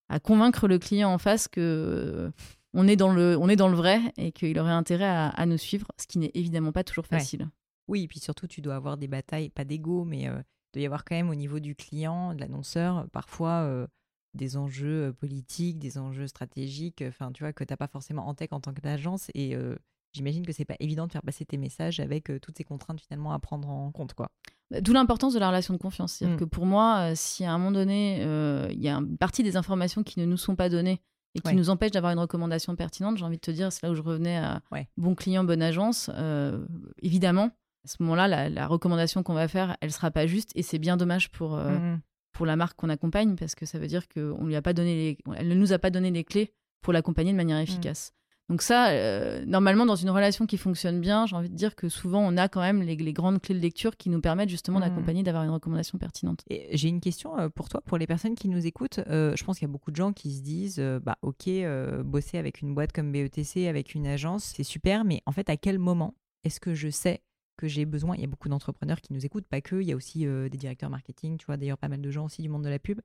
[0.08, 2.30] à convaincre le client en face que euh,
[2.74, 5.58] on est dans le, on est dans le vrai et qu'il aurait intérêt à, nous
[5.58, 7.48] suivre, ce qui n'est évidemment pas toujours facile.
[7.88, 10.82] Oui, et puis surtout, tu dois avoir des batailles, pas d'ego, mais euh, il doit
[10.82, 13.86] y avoir quand même au niveau du client, de l'annonceur, parfois euh,
[14.34, 18.34] des enjeux politiques, des enjeux stratégiques, enfin, tu vois, que tu n'as pas forcément en
[18.34, 19.30] tech en tant qu'agence.
[19.34, 19.54] Et
[20.14, 23.32] j'imagine que c'est pas évident de faire passer tes messages avec toutes ces contraintes finalement
[23.32, 24.30] à prendre en compte, quoi.
[24.80, 26.14] D'où l'importance de la relation de confiance.
[26.14, 26.40] C'est-à-dire mm.
[26.40, 29.42] que pour moi, euh, si à un moment donné, euh, il y a une partie
[29.42, 31.00] des informations qui ne nous sont pas données
[31.34, 33.90] et qui nous empêchent d'avoir une recommandation pertinente, j'ai envie de te dire, c'est là
[33.90, 34.60] où je revenais à
[34.98, 36.10] bon client, bonne agence.
[36.14, 36.62] Euh,
[37.00, 37.50] évidemment,
[37.84, 40.98] à ce moment-là, la, recommandation qu'on va faire, elle sera pas juste et c'est bien
[40.98, 42.00] dommage pour, mm.
[42.32, 45.90] pour la marque qu'on accompagne parce que ça veut dire qu'elle ne nous a pas
[45.90, 47.64] donné les clés pour l'accompagner de manière mm.
[48.48, 51.88] Donc ça, euh, normalement, dans une relation qui fonctionne bien, j'ai envie de dire que
[51.88, 54.82] souvent, on a quand même les, grandes clés de lecture qui nous permettent justement mmh.
[54.82, 56.44] d'accompagner, d'avoir une recommandation pertinente.
[56.50, 59.00] J'ai une question euh, pour toi, pour les personnes qui nous écoutent.
[59.08, 61.48] Euh, je pense qu'il y a beaucoup de gens qui se disent, bah ok,
[62.04, 65.56] bosser avec une boîte comme BETC, avec une agence, c'est super, mais en fait, à
[65.56, 67.22] quel moment est-ce que je sais
[67.56, 68.16] que j'ai besoin?
[68.16, 69.80] Il y a beaucoup d'entrepreneurs qui nous écoutent, pas que.
[69.80, 72.42] Il y a aussi des directeurs marketing, tu vois, d'ailleurs pas mal de gens aussi
[72.42, 73.00] du monde de la pub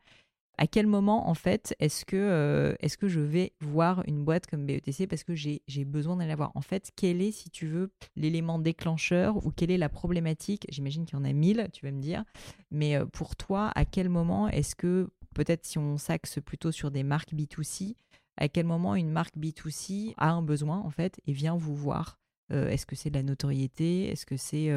[0.57, 4.47] à quel moment, en fait, est-ce que, euh, est que je vais voir une boîte
[4.47, 6.51] comme BETC parce que j'ai besoin d'aller la voir?
[6.55, 10.65] En fait, quel est, si tu veux, l'élément déclencheur ou quelle est la problématique?
[10.69, 12.23] J'imagine qu'il y en a mille, tu vas me dire.
[12.71, 16.89] Mais euh, pour toi, à quel moment est-ce que, peut-être si on s'axe plutôt sur
[16.89, 17.95] des marques B2C,
[18.37, 22.17] à quel moment une marque B2C a un besoin, en fait, et vient vous voir?
[22.51, 24.09] Euh, Est-ce que c'est de la notoriété?
[24.09, 24.71] Est-ce que c'est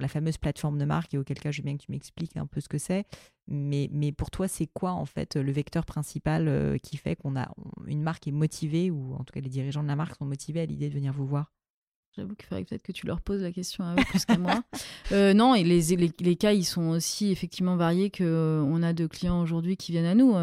[0.00, 2.46] la fameuse plateforme de marque, et auquel cas je veux bien que tu m'expliques un
[2.46, 3.06] peu ce que c'est.
[3.46, 7.34] Mais, mais pour toi, c'est quoi en fait le vecteur principal euh, qui fait qu'on
[7.34, 7.48] a
[7.86, 10.60] une marque est motivée, ou en tout cas les dirigeants de la marque sont motivés
[10.60, 11.52] à l'idée de venir vous voir?
[12.14, 14.62] J'avoue qu'il faudrait peut-être que tu leur poses la question à eux plus qu'à moi.
[15.12, 18.92] Euh, non, et les, les, les, cas, ils sont aussi effectivement variés qu'on euh, a
[18.92, 20.34] de clients aujourd'hui qui viennent à nous.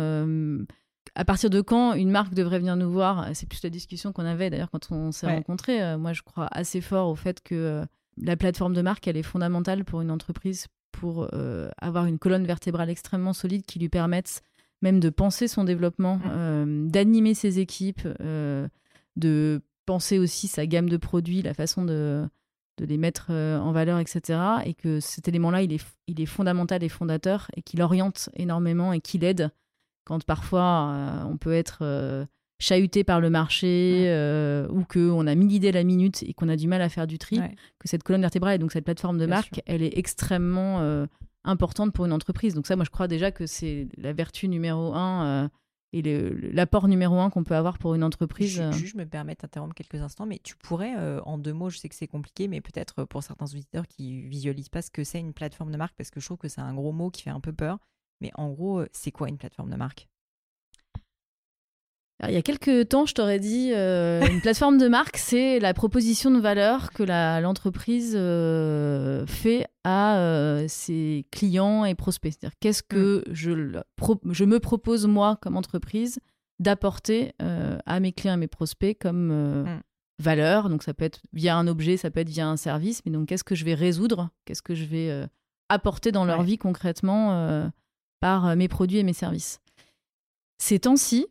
[1.14, 3.30] à partir de quand une marque devrait venir nous voir?
[3.36, 5.98] C'est plus la discussion qu'on avait d'ailleurs quand on s'est rencontrés.
[5.98, 7.86] moi, je crois assez fort au fait que
[8.18, 12.46] la plateforme de marque, elle est fondamentale pour une entreprise pour euh, avoir une colonne
[12.46, 14.42] vertébrale extrêmement solide qui lui permette
[14.82, 16.22] même de penser son développement, mmh.
[16.28, 18.68] euh, d'animer ses équipes, euh,
[19.16, 22.28] de penser aussi sa gamme de produits, la façon de,
[22.78, 24.40] de les mettre en valeur, etc.
[24.66, 28.94] Et que cet élément-là, il est, il est fondamental et fondateur et qu'il oriente énormément
[28.94, 29.52] et qu'il aide
[30.06, 32.28] quand parfois on peut être
[32.60, 36.50] chahuté par le marché euh, ou qu'on a mis l'idée à la minute et qu'on
[36.50, 37.40] a du mal à faire du tri,
[37.80, 41.06] que cette colonne vertébrale et donc cette plateforme de marque, elle est extrêmement euh,
[41.44, 42.54] importante pour une entreprise.
[42.54, 45.48] Donc ça, moi, je crois déjà que c'est la vertu numéro un euh,
[45.94, 46.02] et
[46.52, 48.62] l'apport numéro un qu'on peut avoir pour une entreprise.
[48.74, 51.88] Je, je me permets d'interrompre quelques instants, mais tu pourrais, en deux mots, je sais
[51.88, 55.32] que c'est compliqué, mais peut-être pour certains auditeurs qui visualisent pas ce que c'est une
[55.32, 57.40] plateforme de marque, parce que je trouve que c'est un gros mot qui fait un
[57.40, 57.80] peu peur.
[58.20, 60.10] Mais en gros, c'est quoi une plateforme de marque?
[62.24, 65.74] Il y a quelques temps, je t'aurais dit, euh, une plateforme de marque, c'est la
[65.74, 67.04] proposition de valeur que
[67.42, 72.32] l'entreprise euh, fait à euh, ses clients et prospects.
[72.32, 73.34] C'est-à-dire, qu'est-ce que mm.
[73.34, 73.82] je,
[74.32, 76.20] je, me propose, moi, comme entreprise,
[76.60, 79.82] d'apporter à mes clients et mes prospects comme mm.
[80.20, 80.70] valeur.
[80.70, 83.02] Donc, ça peut être via un objet, ça peut être via un service.
[83.06, 84.30] Mais donc, qu'est-ce que je vais résoudre?
[84.46, 85.28] Qu'est-ce que je vais
[85.68, 87.70] apporter dans leur vie concrètement
[88.22, 89.60] par mes produits et mes services?
[90.58, 91.28] Ces temps-ci,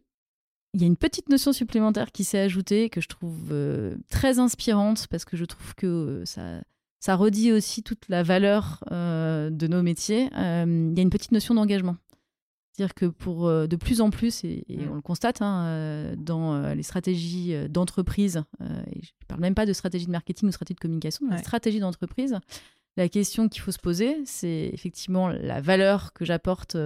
[0.75, 4.41] il y a une petite notion supplémentaire qui s'est ajoutée que je trouve euh, très
[4.41, 6.61] inspirante parce que je trouve que euh, ça,
[6.99, 10.29] ça redit aussi toute la valeur euh, de nos métiers.
[10.33, 11.97] il y a une petite notion d'engagement.
[12.73, 17.55] C'est-à-dire que pour de plus en plus, et, on le constate hein, dans les stratégies
[17.69, 21.25] d'entreprise, et je ne parle même pas de stratégie de marketing ou stratégie de communication,
[21.31, 22.37] mais stratégie d'entreprise,
[22.97, 26.77] la question qu'il faut se poser, c'est effectivement la valeur que j'apporte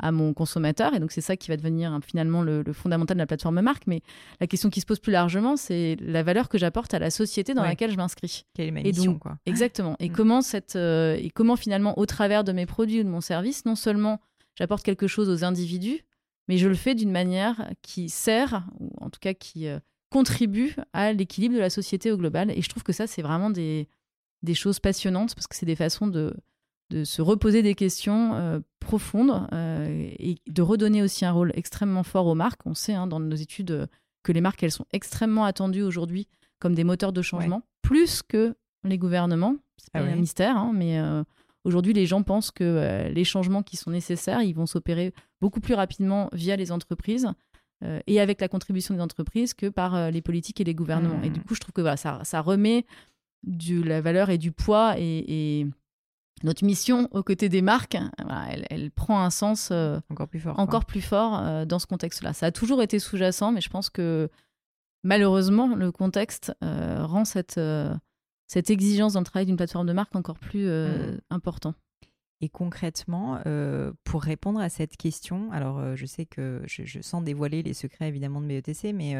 [0.00, 0.94] à mon consommateur.
[0.94, 3.86] Et donc, c'est ça qui va devenir hein, finalement le, fondamental de la plateforme marque.
[3.86, 4.02] Mais
[4.40, 7.54] la question qui se pose plus largement, c'est la valeur que j'apporte à la société
[7.54, 8.44] dans laquelle je m'inscris.
[8.54, 9.38] Quelle est ma mission, quoi.
[9.46, 9.96] Exactement.
[10.00, 10.12] Et, mm.
[10.12, 13.64] comment cette, euh, et comment finalement, au travers de mes produits ou de mon service,
[13.64, 14.20] non seulement
[14.56, 16.00] j'apporte quelque chose aux individus,
[16.48, 19.78] mais je le fais d'une manière qui sert, ou en tout cas qui euh,
[20.10, 22.50] contribue à l'équilibre de la société au global.
[22.50, 23.88] Et je trouve que ça, c'est vraiment des,
[24.42, 26.34] des choses passionnantes parce que c'est des façons de
[26.90, 32.02] de se reposer des questions euh, profondes euh, et de redonner aussi un rôle extrêmement
[32.02, 32.66] fort aux marques.
[32.66, 33.86] On sait hein, dans nos études euh,
[34.22, 36.26] que les marques, elles sont extrêmement attendues aujourd'hui
[36.58, 39.56] comme des moteurs de changement, plus que les gouvernements.
[39.78, 41.00] C'est ah pas un mystère, hein, mais
[41.64, 45.72] aujourd'hui, les gens pensent que les changements qui sont nécessaires, ils vont s'opérer beaucoup plus
[45.72, 47.30] rapidement via les entreprises.
[48.06, 51.22] et avec la contribution des entreprises que par les politiques et les gouvernements.
[51.22, 51.44] Et du mmh.
[51.44, 52.84] coup, je trouve que ça, ça remet
[53.42, 55.66] de la valeur et du poids et
[56.42, 57.98] notre mission aux côtés des marques,
[58.70, 62.32] elle, prend un sens euh, encore plus fort, encore plus fort euh, dans ce contexte-là.
[62.32, 64.30] Ça a toujours été sous-jacent, mais je pense que
[65.02, 67.60] malheureusement, le contexte euh, rend cette,
[68.46, 71.20] cette exigence dans le travail d'une plateforme de marque encore plus mmh.
[71.30, 71.74] important.
[72.42, 73.42] Et concrètement,
[74.04, 78.08] pour répondre à cette question, alors je sais que je, je, sens dévoiler les secrets
[78.08, 79.14] évidemment de BETC, mais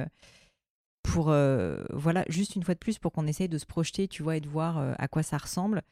[1.03, 4.37] pour, voilà, juste une fois de plus, pour qu'on essaye de se projeter, tu vois,
[4.37, 5.83] et de voir à quoi ça ressemble.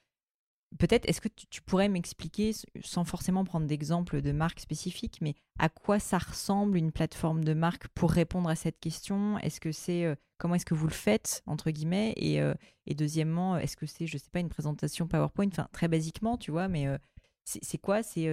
[0.76, 2.52] Peut-être, est-ce que tu, pourrais m'expliquer,
[2.82, 7.54] sans forcément prendre d'exemple de marque spécifique, mais à quoi ça ressemble une plateforme de
[7.54, 9.38] marque pour répondre à cette question?
[9.38, 12.12] Est-ce que c'est euh, comment est-ce que vous le faites entre guillemets?
[12.16, 12.52] Et, euh,
[12.86, 15.48] et, deuxièmement, est-ce que c'est, je sais pas, une présentation PowerPoint?
[15.48, 16.98] Enfin, très basiquement, tu vois, mais euh,
[17.44, 18.02] c'est quoi?
[18.02, 18.26] C'est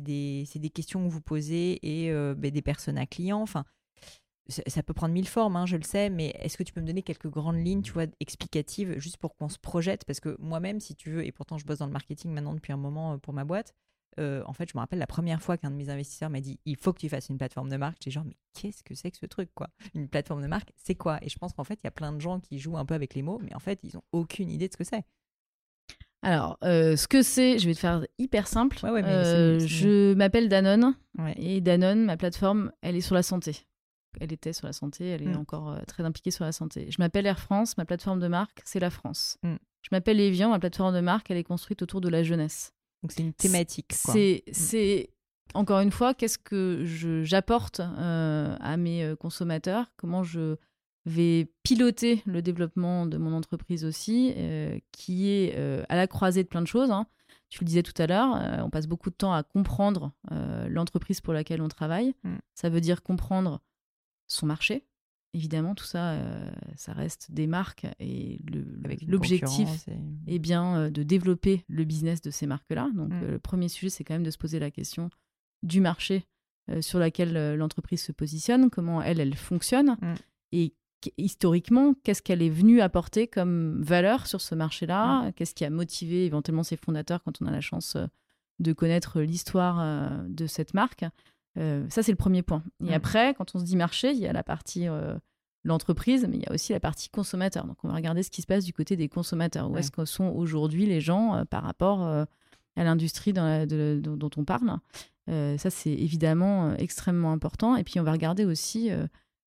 [0.00, 3.42] des, des, questions que vous posez et ben, des personnes à clients?
[3.42, 3.64] Enfin,
[4.48, 6.86] ça peut prendre mille formes, hein, je le sais, mais est-ce que tu peux me
[6.86, 10.04] donner quelques grandes lignes, tu vois, explicatives, juste pour qu'on se projette?
[10.04, 12.72] Parce que moi-même, si tu veux, et pourtant je bosse dans le marketing maintenant depuis
[12.72, 13.74] un moment euh, pour ma boîte,
[14.18, 16.58] euh, en fait, je me rappelle la première fois qu'un de mes investisseurs m'a dit
[16.64, 17.98] il faut que tu fasses une plateforme de marque.
[18.02, 19.68] J'ai genre, mais qu'est-ce que c'est que ce truc, quoi?
[19.94, 21.18] Une plateforme de marque, c'est quoi?
[21.22, 22.94] Et je pense qu'en fait, il y a plein de gens qui jouent un peu
[22.94, 25.04] avec les mots, mais en fait, ils n'ont aucune idée de ce que c'est.
[26.22, 28.78] Alors, euh, ce que c'est, je vais te faire hyper simple.
[29.60, 30.96] je m'appelle Danone
[31.36, 33.66] et Danone, ma plateforme, elle est sur la santé
[34.20, 35.38] elle était sur la santé, elle est mm.
[35.38, 36.90] encore euh, très impliquée sur la santé.
[36.90, 39.38] Je m'appelle Air France, ma plateforme de marque, c'est la France.
[39.42, 39.56] Mm.
[39.82, 42.72] Je m'appelle Evian, ma plateforme de marque, elle est construite autour de la jeunesse.
[43.02, 43.92] Donc c'est une thématique.
[44.08, 44.52] Mm.
[44.52, 45.10] C'est,
[45.54, 46.82] encore une fois, qu'est-ce que
[47.24, 49.86] j'apporte euh, à mes euh, consommateurs?
[49.96, 50.56] Comment je
[51.04, 54.34] vais piloter le développement de mon entreprise aussi,
[54.90, 55.56] qui est
[55.88, 56.90] à la croisée de plein de choses.
[56.90, 57.06] Hein.
[57.48, 60.10] Tu le disais tout à l'heure, on passe beaucoup de temps à comprendre
[60.68, 62.12] l'entreprise pour laquelle on travaille.
[62.24, 62.34] Mm.
[62.54, 63.60] Ça veut dire comprendre
[64.26, 64.84] son marché,
[65.36, 68.40] évidemment, tout ça, euh, ça reste des marques et
[69.06, 69.86] l'objectif
[70.26, 72.88] est bien euh, de développer le business de ces marques-là.
[72.94, 73.22] Donc, mm.
[73.22, 75.10] euh, le premier sujet, c'est quand même de se poser la question
[75.62, 76.26] du marché
[76.80, 80.14] sur lequel l'entreprise se positionne, comment elle, elle fonctionne mm.
[80.50, 80.74] et
[81.16, 85.32] historiquement, qu'est-ce qu'elle est venue apporter comme valeur sur ce marché-là, mm.
[85.34, 87.96] qu'est-ce qui a motivé éventuellement ses fondateurs quand on a la chance
[88.58, 91.04] de connaître l'histoire de cette marque.
[91.58, 92.62] Euh, ça, c'est le premier point.
[92.84, 95.16] Et après, quand on se dit marché, il y a la partie euh,
[95.64, 97.66] l'entreprise, mais il y a aussi la partie consommateur.
[97.66, 99.70] Donc, on va regarder ce qui se passe du côté des consommateurs.
[99.70, 104.78] Où est-ce que sont aujourd'hui les gens euh, par rapport à l'industrie dont on parle
[105.28, 107.76] Ça, c'est évidemment extrêmement important.
[107.76, 108.90] Et puis, on va regarder aussi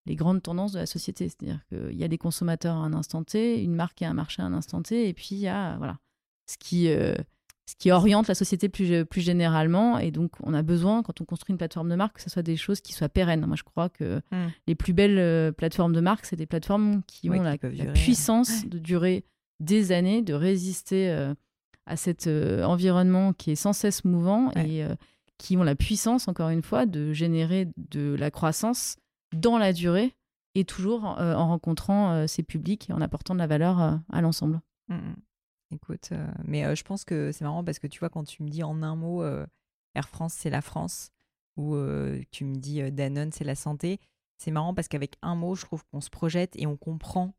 [0.05, 1.29] les grandes tendances de la société.
[1.29, 4.41] C'est-à-dire qu'il y a des consommateurs à un instant T, une marque et un marché
[4.41, 5.99] à un instant T, et puis il y a voilà,
[6.47, 6.89] ce qui
[7.69, 9.99] ce qui oriente la société plus, plus généralement.
[9.99, 12.41] Et donc, on a besoin, quand on construit une plateforme de marque, que ce soit
[12.41, 13.45] des choses qui soient pérennes.
[13.45, 14.47] Moi, je crois que hmm.
[14.67, 17.57] les plus belles euh, plateformes de marque, c'est des plateformes qui ont la,
[17.93, 19.23] puissance de durer
[19.59, 21.35] des années, de résister euh,
[21.85, 24.83] à cet euh, environnement qui est sans cesse mouvant et
[25.37, 28.97] qui ont la puissance, encore une fois, de générer de la croissance
[29.33, 30.15] dans la durée
[30.55, 34.59] et toujours en rencontrant ces publics et en apportant de la valeur à l'ensemble.
[34.89, 35.15] Hmm, hmm.
[35.71, 38.41] Écoute, euh, mais euh, je pense que c'est marrant parce que tu vois, quand tu
[38.41, 39.45] me dis en un mot euh,
[39.93, 41.11] Air France, c'est la France,
[41.57, 41.75] ou
[42.31, 43.99] tu me dis Danone, c'est la santé,
[44.37, 47.33] c'est marrant parce qu'avec un mot, je trouve qu'on se projette et on comprend,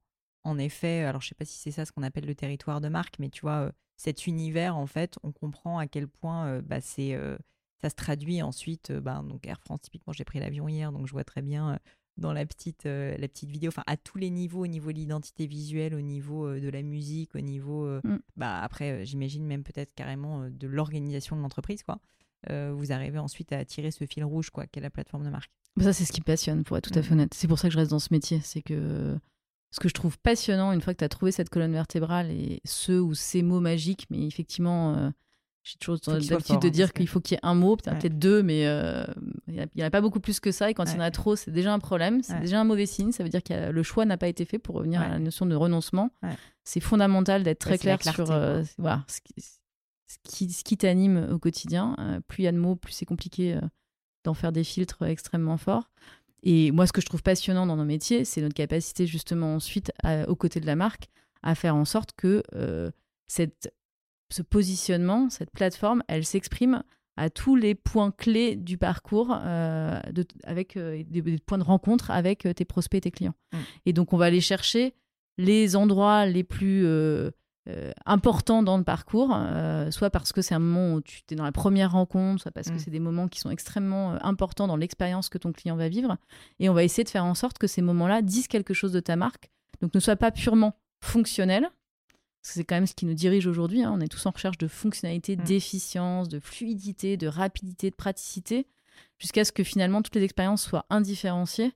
[0.44, 2.88] en effet, alors je sais pas si c'est ça ce qu'on appelle le territoire de
[2.88, 7.88] marque, mais tu vois, cet univers, en fait, on comprend à quel point bah, ça
[7.88, 8.92] se traduit ensuite.
[8.92, 11.78] Bah, donc Air France, typiquement, j'ai pris l'avion hier, donc je vois très bien
[12.16, 14.96] dans la petite, euh, la petite vidéo, enfin à tous les niveaux, au niveau de
[14.96, 18.18] l'identité visuelle, au niveau euh, de la musique, au niveau, euh, mm.
[18.36, 22.00] bah après j'imagine même peut-être carrément de l'organisation de l'entreprise, quoi.
[22.48, 25.50] vous arrivez ensuite à tirer ce fil rouge, quoi, qu'est la plateforme de marque.
[25.76, 27.18] Bah, ça c'est ce qui me passionne, pour être tout à fait mm.
[27.18, 27.34] honnête.
[27.34, 29.18] C'est pour ça que je reste dans ce métier, c'est que
[29.70, 32.60] ce que je trouve passionnant, une fois que tu as trouvé cette colonne vertébrale et
[32.64, 35.12] ce ou ces mots magiques, mais effectivement
[35.62, 38.66] j'ai toujours l'habitude de dire qu'il faut qu'il y ait un mot, peut-être deux, mais
[38.66, 39.04] euh,
[39.46, 40.70] il n'y en a pas beaucoup plus que ça.
[40.70, 42.86] Et quand il y en a trop, c'est déjà un problème, c'est déjà un mauvais
[42.86, 43.12] signe.
[43.12, 45.44] Ça veut dire que le choix n'a pas été fait pour revenir à la notion
[45.46, 46.10] de renoncement.
[46.64, 51.94] C'est fondamental d'être très clair sur euh, voilà, ce qui, ce qui, t'anime au quotidien.
[51.98, 53.58] Euh, plus il y a de mots, plus c'est compliqué
[54.24, 55.90] d'en faire des filtres extrêmement forts.
[56.42, 59.92] Et moi, ce que je trouve passionnant dans nos métiers, c'est notre capacité justement ensuite,
[60.26, 61.10] aux côtés de la marque,
[61.42, 62.42] à faire en sorte que
[63.26, 63.74] cette
[64.30, 66.82] ce positionnement, cette plateforme, elle s'exprime
[67.16, 70.00] à tous les points clés du parcours, euh,
[70.44, 73.34] avec euh, des, points de rencontre avec euh, tes prospects et tes clients.
[73.52, 73.58] Mm.
[73.86, 74.94] Et donc, on va aller chercher
[75.36, 76.86] les endroits les plus
[78.04, 79.34] importants dans le parcours,
[79.90, 82.68] soit parce que c'est un moment où tu es dans la première rencontre, soit parce
[82.68, 82.78] que mm.
[82.78, 86.16] c'est des moments qui sont extrêmement importants dans l'expérience que ton client va vivre.
[86.58, 89.00] Et on va essayer de faire en sorte que ces moments-là disent quelque chose de
[89.00, 91.70] ta marque, donc ne soient pas purement fonctionnels,
[92.42, 93.82] c'est quand même ce qui nous dirige aujourd'hui.
[93.82, 93.92] Hein.
[93.94, 95.44] On est tous en recherche de fonctionnalité, mm.
[95.44, 98.66] d'efficience, de fluidité, de rapidité, de praticité,
[99.18, 101.72] jusqu'à ce que finalement toutes les expériences soient indifférenciées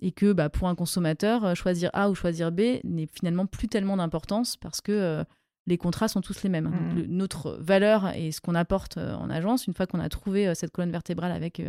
[0.00, 3.68] et que bah, pour un consommateur, euh, choisir A ou choisir B n'est finalement plus
[3.68, 5.24] tellement d'importance parce que euh,
[5.66, 6.68] les contrats sont tous les mêmes.
[6.68, 7.02] Mm.
[7.08, 10.72] notre valeur et ce qu'on apporte euh, en agence, une fois qu'on a trouvé cette
[10.72, 11.62] colonne vertébrale avec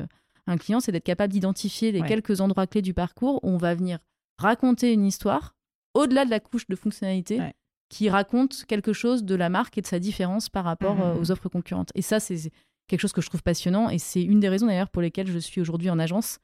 [0.48, 3.76] un client, c'est d'être capable d'identifier les quelques endroits clés du parcours où on va
[3.76, 4.00] venir
[4.38, 5.56] raconter une histoire
[5.94, 7.42] au-delà de la couche de fonctionnalité
[7.90, 11.02] qui raconte quelque chose de la marque et de sa différence par rapport mmh, mmh,
[11.02, 11.32] euh, aux mmh.
[11.32, 11.92] offres concurrentes.
[11.96, 12.52] Et ça, c'est
[12.88, 15.40] quelque chose que je trouve passionnant et c'est une des raisons d'ailleurs pour lesquelles je
[15.40, 16.40] suis aujourd'hui en agence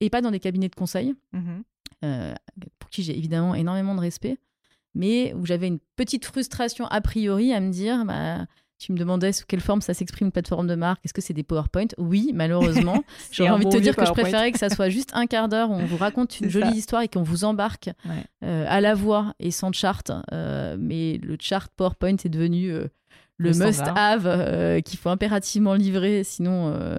[0.00, 1.14] et pas dans des cabinets de conseil,
[2.04, 2.34] euh,
[2.78, 4.38] pour qui j'ai évidemment énormément de respect,
[4.94, 8.46] mais où j'avais une petite frustration a priori à me dire, bah,
[8.78, 11.04] tu me demandais sous quelle forme ça s'exprime une plateforme de marque.
[11.04, 11.86] Est-ce que c'est des PowerPoint?
[11.98, 13.02] Oui, malheureusement.
[13.32, 15.70] J'aurais envie de te dire que je préférais que ça soit juste un quart d'heure
[15.70, 17.90] où on vous raconte une jolie histoire et qu'on vous embarque
[18.42, 20.10] euh, à la voix et sans chart.
[20.32, 22.86] Euh, mais le chart PowerPoint est devenu euh,
[23.38, 26.96] le, must-have qu'il faut impérativement livrer, sinon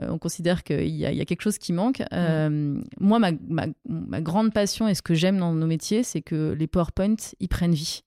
[0.00, 2.02] on considère qu'il y, a quelque chose qui manque.
[2.12, 3.32] moi, ma,
[3.86, 7.48] ma, grande passion et ce que j'aime dans nos métiers, c'est que les PowerPoint, ils
[7.48, 8.02] prennent vie.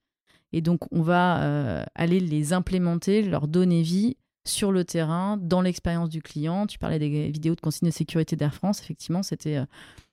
[0.53, 5.61] Et donc, on va euh, aller les implémenter, leur donner vie sur le terrain, dans
[5.61, 6.67] l'expérience du client.
[6.67, 8.81] Tu parlais des vidéos de consigne de sécurité d'Air France.
[8.81, 9.65] Effectivement, c'était, euh,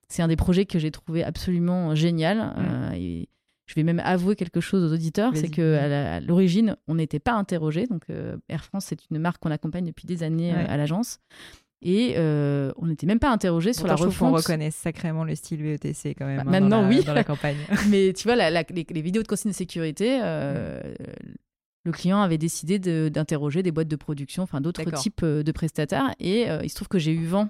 [0.08, 2.54] c'est un des projets que j'ai trouvé absolument génial.
[2.58, 3.28] Euh, et
[3.66, 7.86] je vais même avouer quelque chose aux auditeurs, c'est qu'à l'origine, on n'était pas interrogé.
[7.86, 8.06] Donc,
[8.48, 11.20] Air France, c'est une marque qu'on accompagne depuis des années à l'agence.
[11.80, 14.32] Et euh, on n'était même pas interrogé sur la refonte.
[14.32, 16.38] On reconnaît sacrément le style VETC quand même.
[16.38, 17.04] Bah, hein, maintenant, dans oui.
[17.04, 17.56] Dans la campagne.
[17.88, 20.80] Mais tu vois, les, vidéos de consigne de sécurité, euh,
[21.84, 22.78] le client avait décidé
[23.10, 26.14] d'interroger des boîtes de production, enfin d'autres types euh, de prestataires.
[26.18, 27.48] Et il se trouve que j'ai eu vent,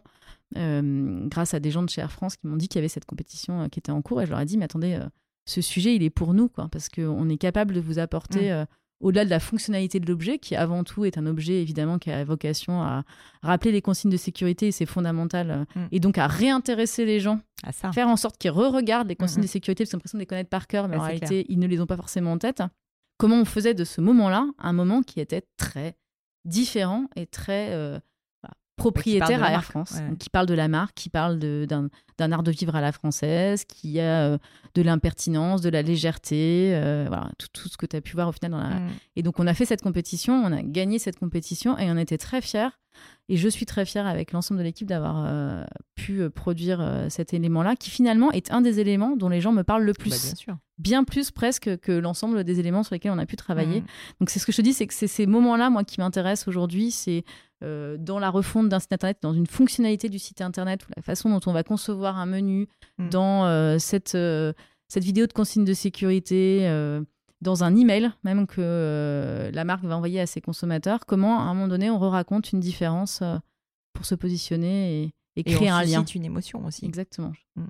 [0.55, 3.07] grâce à des gens de chez Air France, qui m'ont dit qu'il y avait cette
[3.07, 4.21] compétition qui était en cours.
[4.21, 4.99] Et je leur ai dit, mais attendez,
[5.47, 8.53] ce sujet, il est pour nous, quoi, parce qu'on est capable de vous apporter.
[8.53, 8.67] Mmh
[9.01, 12.25] au-delà de la fonctionnalité de l'objet, qui avant tout est un objet évidemment qui a
[12.25, 13.05] vocation à
[13.43, 15.89] rappeler les consignes de sécurité, et c'est fondamental, euh, mm.
[15.93, 17.93] et donc à réintéresser les gens, à ça.
[17.93, 20.27] faire en sorte qu'ils re-regardent les consignes de sécurité, parce qu'ils ont l'impression de les
[20.27, 22.63] connaître par cœur, mais en réalité, ils ne les ont pas forcément en tête.
[23.19, 25.97] Comment on faisait de ce moment-là un moment qui était très
[26.45, 27.99] différent et très euh,
[28.79, 32.75] propriétaire à Air France, qui parle de la marque, qui parle d'un art de vivre
[32.75, 34.39] à la française, qui a euh,
[34.75, 38.29] de l'impertinence, de la légèreté, euh, voilà, tout, tout, ce que tu as pu voir
[38.29, 38.53] au final.
[38.53, 38.71] Dans la...
[38.71, 38.91] Mm.
[39.17, 42.19] Et donc on a fait cette compétition, on a gagné cette compétition et on était
[42.19, 42.71] très fiers.
[43.29, 47.77] Et je suis très fière avec l'ensemble de l'équipe d'avoir euh, pu produire cet élément-là,
[47.77, 50.11] qui finalement est un des éléments dont les gens me parlent le plus.
[50.11, 50.57] Bah, bien, sûr.
[50.79, 53.83] bien plus presque que l'ensemble des éléments sur lesquels on a pu travailler.
[53.83, 53.87] Mm.
[54.21, 56.49] Donc c'est ce que je te dis, c'est que c'est ces moments-là, moi, qui m'intéressent
[56.49, 57.25] aujourd'hui, c'est
[57.65, 61.03] euh, dans la refonte d'un site internet, dans une fonctionnalité du site internet, ou la
[61.03, 62.69] façon dont on va concevoir un menu,
[62.99, 63.09] mm.
[63.09, 64.53] dans euh, cette, euh,
[64.87, 66.69] cette vidéo de consigne de sécurité,
[67.41, 71.55] dans un email même que la marque va envoyer à ses consommateurs, comment à un
[71.55, 73.23] moment donné on raconte une différence
[73.93, 76.05] pour se positionner et, créer un lien.
[76.05, 76.85] une émotion aussi.
[76.85, 77.33] Exactement.
[77.57, 77.67] Mm.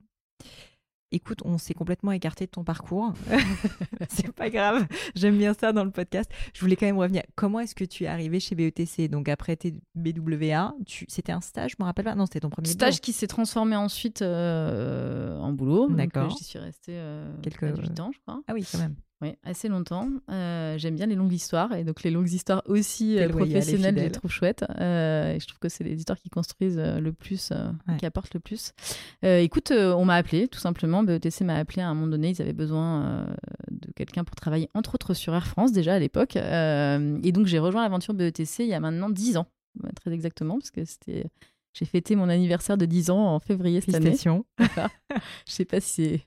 [1.11, 3.15] Écoute, on s'est complètement écarté de ton parcours.
[4.11, 4.87] c'est pas grave.
[5.15, 6.31] J'aime bien ça dans le podcast.
[6.53, 7.23] Je voulais quand même revenir.
[7.35, 11.07] Comment est-ce que tu es arrivé chez BETC Donc après tes BWA, tu...
[11.09, 12.15] c'était un stage, je me rappelle pas.
[12.15, 15.91] Non, c'était ton premier stage qui s'est transformé ensuite euh, en boulot.
[15.91, 16.29] Euh, D'accord.
[16.37, 18.43] J'y suis restée euh, quelques 8 ans, je crois.
[18.47, 18.97] Ah oui, quand même.
[19.21, 20.09] Oui, assez longtemps.
[20.31, 24.05] Euh, j'aime bien les longues histoires et donc les longues histoires aussi euh, professionnelles, je
[24.05, 24.65] les trouve chouettes.
[24.79, 27.53] Euh, et je trouve que c'est les histoires qui construisent le plus,
[27.99, 28.73] qui apportent le plus.
[29.23, 31.03] écoute, on m'a appelé tout simplement.
[31.03, 32.31] BETC m'a appelé à un moment donné.
[32.31, 33.27] Ils avaient besoin
[33.71, 36.37] de quelqu'un pour travailler entre autres sur Air France déjà à l'époque.
[36.37, 39.47] et donc j'ai rejoint l'aventure BETC il y a maintenant 10 ans,
[39.97, 41.27] très exactement, parce que c'était.
[41.75, 44.17] J'ai fêté mon anniversaire de 10 ans en février cette année.
[45.47, 46.21] je sais pas si c'est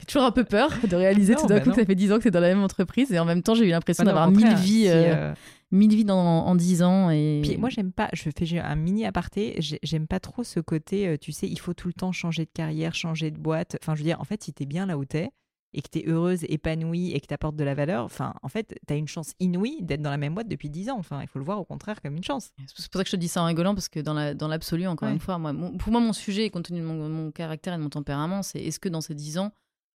[0.00, 2.12] j'ai toujours un peu peur de réaliser tout d'un bah coup que ça fait 10
[2.12, 4.30] ans que c'est dans la même entreprise et en même temps j'ai eu l'impression d'avoir
[4.30, 5.34] mille vies, euh, euh,
[5.70, 7.10] mille vies dans, en 10 ans.
[7.10, 7.40] Et...
[7.42, 11.16] Puis moi j'aime pas, je fais un mini aparté, j'aime pas trop ce côté, euh,
[11.18, 13.76] tu sais, il faut tout le temps changer de carrière, changer de boîte.
[13.82, 15.30] Enfin je veux dire, en fait si t'es bien là où t'es
[15.74, 18.96] et que t'es heureuse, épanouie et que t'apportes de la valeur, enfin en fait t'as
[18.96, 20.98] une chance inouïe d'être dans la même boîte depuis 10 ans.
[20.98, 22.50] Enfin il faut le voir au contraire comme une chance.
[22.66, 24.88] C'est pour ça que je te dis ça en rigolant parce que dans l'absolu, la,
[24.88, 27.74] dans encore une fois, moi, pour moi mon sujet, compte tenu de mon, mon caractère
[27.74, 29.52] et de mon tempérament, c'est est-ce que dans ces 10 ans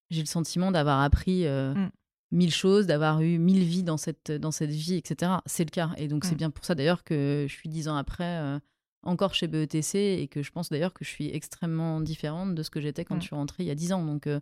[0.09, 1.89] j'ai le sentiment d'avoir appris euh, mm.
[2.31, 5.33] mille choses, d'avoir eu mille vies dans cette, dans cette vie, etc.
[5.45, 5.91] C'est le cas.
[5.97, 6.37] Et donc, c'est mm.
[6.37, 8.59] bien pour ça d'ailleurs que je suis dix ans après euh,
[9.03, 12.69] encore chez BETC et que je pense d'ailleurs que je suis extrêmement différente de ce
[12.69, 13.21] que j'étais quand mm.
[13.21, 14.05] je suis rentrée il y a dix ans.
[14.05, 14.39] Donc, euh,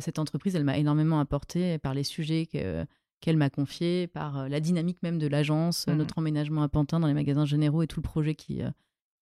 [0.00, 5.02] cette entreprise, elle m'a énormément apporté par les sujets qu'elle m'a confiés, par la dynamique
[5.02, 8.34] même de l'agence, notre emménagement à Pantin dans les magasins généraux et tout le projet
[8.34, 8.60] qui,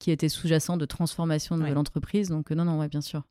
[0.01, 2.29] qui était sous-jacent de transformation de l'entreprise.
[2.29, 3.23] Donc, non, non, ouais, bien sûr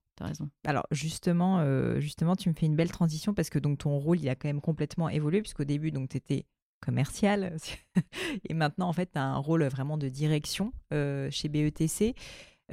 [0.65, 4.19] Alors justement, euh, justement, tu me fais une belle transition parce que donc ton rôle,
[4.19, 6.45] il a quand même complètement évolué puisqu'au début, donc tu étais
[6.79, 7.57] commercial
[8.49, 12.15] et maintenant, en fait, tu as un rôle vraiment de direction euh, chez BETC.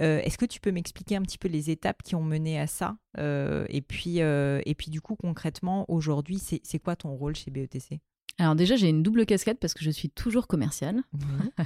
[0.00, 2.66] Euh, est-ce que tu peux m'expliquer un petit peu les étapes qui ont mené à
[2.66, 8.00] ça et, puis, et puis, du coup, concrètement, aujourd'hui, c'est quoi ton rôle chez BETC
[8.38, 11.02] alors déjà, j'ai une double casquette parce que je suis toujours commerciale.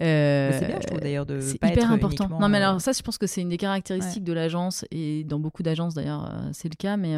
[0.00, 1.40] Euh, c'est bien, je trouve d'ailleurs de.
[1.40, 2.28] C'est hyper important.
[2.40, 5.22] Non, mais alors euh, ça, je pense que c'est une des caractéristiques de l'agence et
[5.24, 6.96] dans beaucoup d'agences d'ailleurs, euh, c'est le cas.
[6.96, 7.14] Mais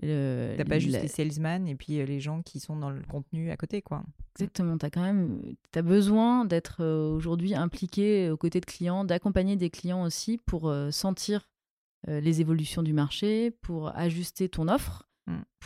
[0.00, 3.56] T'as pas juste les salesmen et puis les gens qui sont dans le contenu à
[3.56, 4.04] côté, quoi.
[4.36, 4.78] Exactement.
[4.78, 5.40] T'as quand même,
[5.74, 11.48] as besoin d'être aujourd'hui impliqué aux côtés de clients, d'accompagner des clients aussi pour sentir
[12.06, 15.08] les évolutions du marché, pour ajuster ton offre.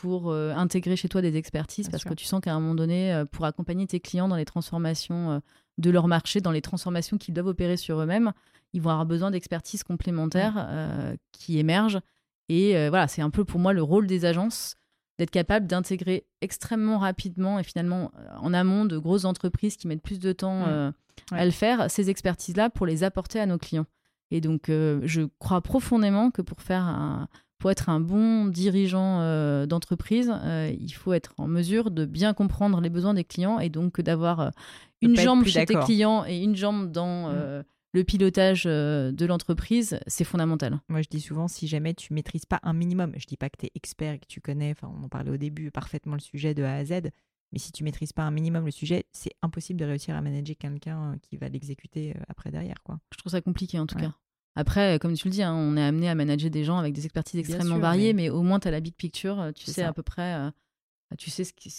[0.00, 3.12] Pour euh, intégrer chez toi des expertises parce que tu sens qu'à un moment donné,
[3.12, 5.38] euh, pour accompagner tes clients dans les transformations euh,
[5.76, 8.32] de leur marché, dans les transformations qu'ils doivent opérer sur eux-mêmes,
[8.72, 11.16] ils vont avoir besoin d'expertises complémentaires mm.
[11.32, 12.00] qui émergent.
[12.48, 14.76] Et voilà, c'est un peu pour moi le rôle des agences
[15.18, 20.18] d'être capable d'intégrer extrêmement rapidement et finalement en amont de grosses entreprises qui mettent plus
[20.18, 20.92] de temps mm.
[21.32, 23.86] à le faire, ces expertises-là pour les apporter à nos clients.
[24.30, 27.28] Et donc, je crois profondément que pour faire un,
[27.60, 32.32] pour être un bon dirigeant euh, d'entreprise, euh, il faut être en mesure de bien
[32.32, 34.50] comprendre les besoins des clients et donc d'avoir euh,
[35.02, 37.64] une jambe chez tes clients et une jambe dans mm.
[37.92, 40.80] le pilotage de l'entreprise, c'est fondamental.
[40.88, 43.58] Moi, je dis souvent, si jamais tu maîtrises pas un minimum, je dis pas que
[43.58, 46.20] tu es expert et que tu connais, enfin, on en parlait au début, parfaitement le
[46.20, 47.10] sujet de A à Z,
[47.52, 50.56] Mais si tu maîtrises pas un minimum le sujet, c'est impossible de réussir à manager
[50.58, 52.82] quelqu'un qui va l'exécuter après derrière.
[52.84, 53.00] Quoi.
[53.12, 54.14] Je trouve ça compliqué en tout cas.
[54.56, 57.04] Après, comme tu le dis, hein, on est amené à manager des gens avec des
[57.04, 58.30] expertises extrêmement variées, mais...
[58.30, 60.50] au moins tu as la big picture, tu sais à peu près,
[61.18, 61.70] tu sais ce qui,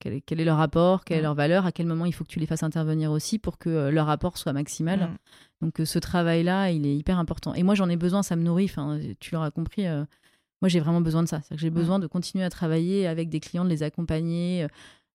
[0.00, 2.24] quel est, quel est, leur rapport, quelle est leur valeur, à quel moment il faut
[2.24, 5.00] que tu les fasses intervenir aussi pour que leur rapport soit maximal.
[5.00, 5.16] Mm.
[5.60, 7.54] Donc ce travail-là, il est hyper important.
[7.54, 8.64] Et moi, j'en ai besoin, ça me nourrit.
[8.64, 9.84] Enfin, tu l'auras compris.
[10.62, 11.40] moi, j'ai vraiment besoin de ça.
[11.40, 11.74] que j'ai mm.
[11.74, 14.66] besoin de continuer à travailler avec des clients, de les accompagner,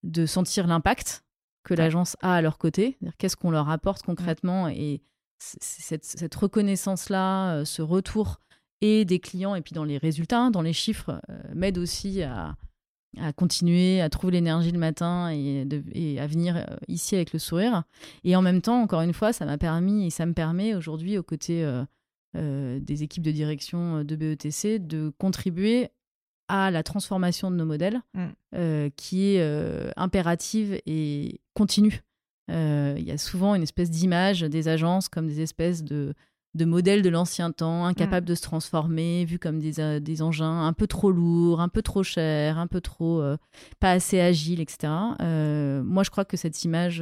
[0.03, 1.23] de sentir l'impact
[1.63, 2.97] que l'agence a à leur côté.
[3.17, 5.01] Qu'est-ce qu'on leur apporte concrètement et
[5.37, 8.39] cette, reconnaissance-là, euh, ce retour
[8.81, 12.55] et des clients et puis dans les résultats, dans les chiffres, euh, m'aide aussi à,
[13.37, 17.83] continuer, à trouver l'énergie le matin et, à venir euh, ici avec le sourire.
[18.23, 21.17] Et en même temps, encore une fois, ça m'a permis et ça me permet aujourd'hui,
[21.17, 21.65] aux côtés
[22.33, 25.87] des équipes de direction de BETC, de contribuer
[26.49, 28.89] à la transformation de nos modèles, mm.
[28.97, 32.03] qui est impérative et continue.
[32.51, 36.13] Euh, il y a souvent une espèce d'image des agences comme des espèces de,
[36.53, 38.29] de modèles de l'ancien temps, incapables mm.
[38.29, 41.81] de se transformer, vus comme des, euh, des, engins un peu trop lourds, un peu
[41.81, 43.37] trop chers, un peu trop euh,
[43.79, 44.93] pas assez agiles, etc.
[45.19, 47.01] moi, je crois que cette image,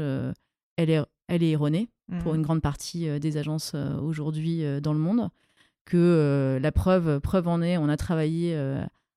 [0.77, 1.89] elle, est, elle est erronée
[2.21, 2.35] pour mm.
[2.37, 5.29] une grande partie des agences aujourd'hui dans le monde.
[5.85, 8.55] Que la preuve, preuve en est, on a travaillé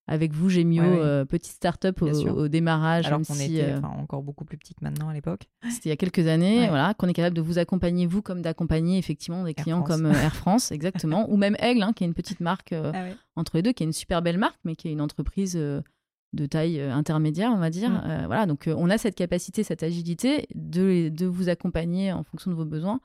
[0.09, 3.07] avec vous, Gémio, euh, petite start-up au, démarrage.
[3.07, 5.49] Alors qu'on était euh, encore beaucoup plus petite maintenant à l'époque.
[5.69, 8.41] C'était il y a quelques années, voilà, qu'on est capable de vous accompagner, vous, comme
[8.41, 12.07] d'accompagner effectivement des clients comme euh, Air France, exactement, ou même Aigle, hein, qui est
[12.07, 12.93] une petite marque ah
[13.35, 16.47] entre les deux, qui est une super belle marque, mais qui est une entreprise de
[16.47, 17.91] taille intermédiaire, on va dire.
[17.91, 18.27] Mm.
[18.27, 22.57] voilà, donc on a cette capacité, cette agilité de, de vous accompagner en fonction de
[22.57, 23.01] vos besoins.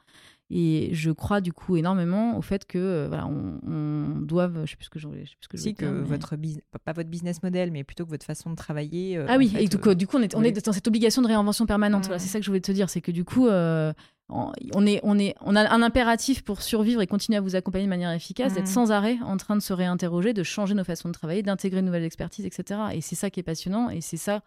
[0.54, 4.72] Et je crois du coup énormément au fait que euh, voilà, on, on doive, je
[4.72, 6.36] sais plus ce que je, sais plus ce que si que votre
[6.84, 9.18] pas votre business model, mais plutôt que votre façon de travailler.
[9.18, 11.22] Euh, ah oui, et donc, euh, du coup on est, on est dans cette obligation
[11.22, 12.04] de réinvention permanente.
[12.04, 12.20] Voilà, mmh.
[12.20, 15.36] c'est ça que je voulais te dire, c'est que du coup on est, on est,
[15.40, 18.64] on a un impératif pour survivre et continuer à vous accompagner de manière efficace, d'être
[18.64, 18.74] mmh.
[18.74, 21.86] sans arrêt en train de se réinterroger, de changer nos façons de travailler, d'intégrer de
[21.86, 22.78] nouvelles expertises, etc.
[22.94, 24.42] Et c'est ça qui est passionnant et c'est ça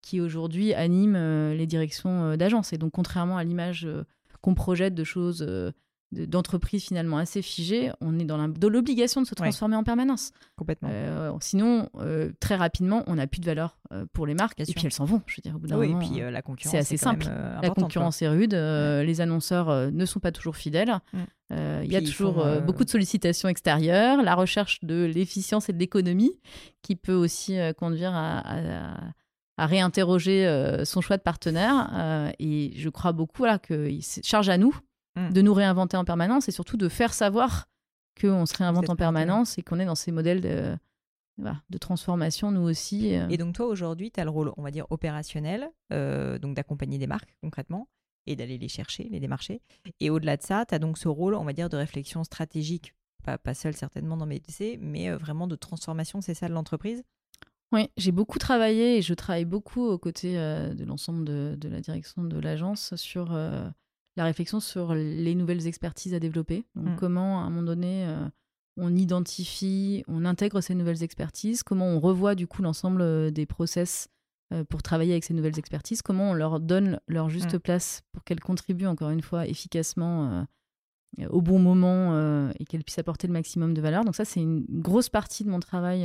[0.00, 1.18] qui aujourd'hui anime
[1.52, 2.72] les directions d'agence.
[2.72, 3.86] Et donc contrairement à l'image
[4.40, 5.70] qu'on projette de choses euh,
[6.12, 8.36] d'entreprises finalement assez figées, on est dans
[8.68, 10.32] l'obligation de se transformer en permanence.
[10.56, 10.88] Complètement.
[10.90, 13.78] Euh, sinon, euh, très rapidement, on n'a plus de valeur
[14.12, 15.22] pour les marques et puis elles s'en vont.
[15.26, 16.00] Je veux dire, au bout d'un oui, moment.
[16.00, 16.72] Et puis la concurrence.
[16.72, 17.26] C'est assez simple.
[17.26, 18.54] la concurrence est rude.
[18.54, 20.98] les annonceurs ne sont pas toujours fidèles.
[21.12, 21.18] Mm.
[21.84, 24.22] Il y a toujours beaucoup de sollicitations extérieures.
[24.22, 26.40] La recherche de l'efficience et de l'économie
[26.82, 28.96] qui peut aussi conduire à à
[29.66, 31.90] réinterroger euh, son choix de partenaire.
[31.94, 34.76] Euh, et je crois beaucoup là, qu'il charge à nous
[35.16, 35.32] mm.
[35.32, 37.68] de nous réinventer en permanence et surtout de faire savoir
[38.20, 40.76] qu'on se réinvente en permanence et qu'on est dans ces modèles de,
[41.38, 43.14] de transformation, nous aussi.
[43.14, 43.28] Euh.
[43.28, 47.06] Et donc toi, aujourd'hui, tu as le rôle, on va dire, opérationnel, donc d'accompagner des
[47.06, 47.88] marques concrètement
[48.26, 49.62] et d'aller les chercher, les démarcher.
[49.98, 52.94] Et au-delà de ça, tu as donc ce rôle, on va dire, de réflexion stratégique,
[53.24, 57.02] pas, pas seul certainement dans mes DC, mais vraiment de transformation, c'est ça, de l'entreprise?
[57.72, 61.80] Oui, j'ai beaucoup travaillé et je travaille beaucoup aux côtés euh, de l'ensemble de, la
[61.80, 63.68] direction de l'agence sur euh,
[64.16, 66.64] la réflexion sur les nouvelles expertises à développer.
[66.74, 66.96] Donc, mm.
[66.96, 68.28] comment, à un moment donné, euh,
[68.76, 74.08] on identifie, on intègre ces nouvelles expertises, comment on revoit du coup l'ensemble des process
[74.68, 77.60] pour travailler avec ces nouvelles expertises, comment on leur donne leur juste mm.
[77.60, 80.44] place pour qu'elles contribuent encore une fois efficacement
[81.28, 84.04] au bon moment et qu'elles puissent apporter le maximum de valeur.
[84.04, 86.04] Donc ça, c'est une grosse partie de mon travail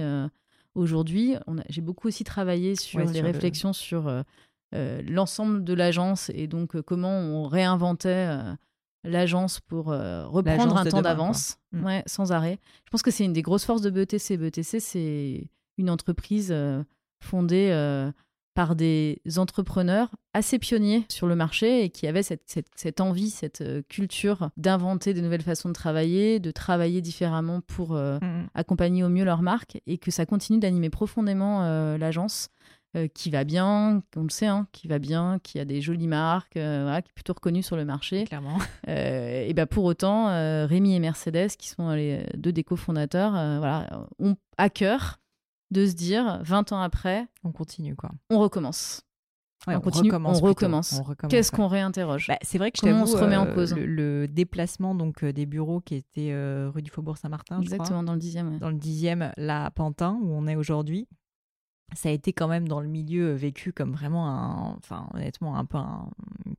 [0.76, 1.36] Aujourd'hui,
[1.70, 4.24] j'ai beaucoup aussi travaillé sur les réflexions sur euh,
[4.76, 8.28] euh, l'ensemble de l'agence et donc euh, comment on réinventait
[9.06, 11.86] l'agence pour reprendre un temps d'avance mm.
[11.86, 12.60] ouais, sans arrêt.
[12.86, 14.38] Je pense que c'est une des grosses forces de BETC.
[14.38, 15.48] BETC, c'est
[15.78, 16.54] une entreprise
[17.24, 17.70] fondée
[18.56, 23.82] par des entrepreneurs assez pionniers sur le marché et qui avaient cette, envie, cette euh,
[23.90, 28.48] culture d'inventer de nouvelles façons de travailler, de travailler différemment pour euh, mm.
[28.56, 32.50] accompagner au mieux leur marque et que ça continue d'animer profondément euh, l'agence
[33.14, 36.54] qui va bien, on le sait, hein, qui va bien, qui a des jolies marques,
[36.54, 38.24] qui est plutôt reconnue sur le marché.
[38.24, 38.58] Clairement.
[38.88, 40.28] et ben pour autant,
[40.66, 45.20] Rémi et Mercedes, qui sont les deux des cofondateurs, voilà, ont à cœur
[45.72, 48.12] de se dire 20 ans après, on continue quoi.
[48.30, 49.02] On recommence.
[49.68, 51.04] on, continue, recommence on recommence.
[51.30, 52.28] Qu'est-ce qu'on réinterroge?
[52.28, 53.74] Bah, C'est vrai que je on se remet en euh, cause?
[53.76, 58.14] le, déplacement donc euh, des bureaux qui étaient euh, rue du Faubourg Saint-Martin, exactement dans
[58.14, 58.60] le dixième.
[58.60, 61.08] Dans le dixième, là, Pantin, où on est aujourd'hui
[61.94, 65.66] ça a été quand même dans le milieu vécu comme vraiment un, enfin honnêtement un
[65.66, 65.78] peu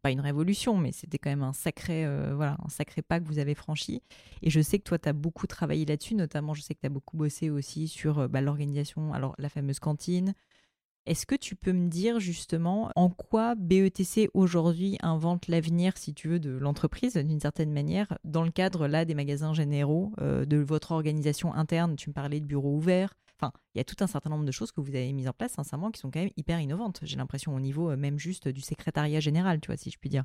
[0.03, 3.27] pas une révolution, mais c'était quand même un sacré, euh, voilà, un sacré pas que
[3.27, 4.03] vous avez franchi.
[4.43, 6.87] Et je sais que toi, tu as beaucoup travaillé là-dessus, notamment je sais que tu
[6.87, 10.35] as beaucoup bossé aussi sur euh, bah, l'organisation, alors la fameuse cantine,
[11.07, 16.29] Est-ce que tu peux me dire justement en quoi BETC aujourd'hui invente l'avenir, si tu
[16.29, 20.57] veux, de l'entreprise d'une certaine manière, dans le cadre là des magasins généraux, euh, de
[20.57, 21.95] votre organisation interne?
[21.95, 23.15] Tu me parlais de bureaux ouverts.
[23.39, 25.33] Enfin, il y a tout un certain nombre de choses que vous avez mises en
[25.33, 27.01] place, sincèrement, qui sont quand même hyper innovantes.
[27.03, 30.09] J'ai l'impression au niveau euh, même juste du secrétariat général, tu vois, si je puis
[30.09, 30.25] dire.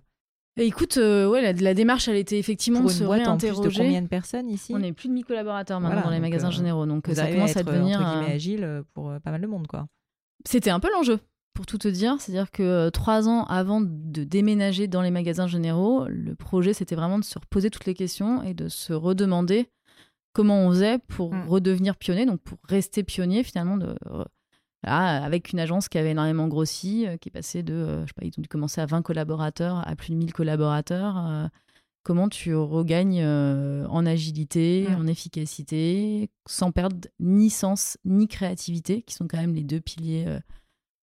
[0.57, 3.59] Écoute, euh, ouais, la, démarche, elle était effectivement Pour de une se boîte en plus
[3.61, 4.73] de combien de personnes ici?
[4.75, 7.29] On est plus de 1000 collaborateurs maintenant Voilà, dans les magasins euh, généraux, donc ça
[7.31, 8.01] commence à devenir.
[8.01, 9.87] entre guillemets agile pour pas mal de monde, quoi.
[10.45, 11.19] C'était un peu l'enjeu,
[11.53, 12.19] pour tout te dire.
[12.19, 17.19] C'est-à-dire que trois ans avant de déménager dans les magasins généraux, le projet, c'était vraiment
[17.19, 19.67] de se reposer toutes les questions et de se redemander
[20.33, 21.47] comment on faisait pour Mm.
[21.47, 23.95] redevenir pionnier, donc pour rester pionnier finalement de.
[24.05, 24.23] euh,
[24.87, 28.13] avec une agence qui avait énormément grossi, euh, qui est passée de, euh, je sais
[28.15, 31.17] pas, ils ont dû commencer à 20 collaborateurs à plus de 1000 collaborateurs.
[31.27, 31.47] euh,
[32.03, 34.95] comment tu regagnes en agilité, Mm.
[34.95, 40.25] en efficacité, sans perdre ni sens ni créativité, qui sont quand même les deux piliers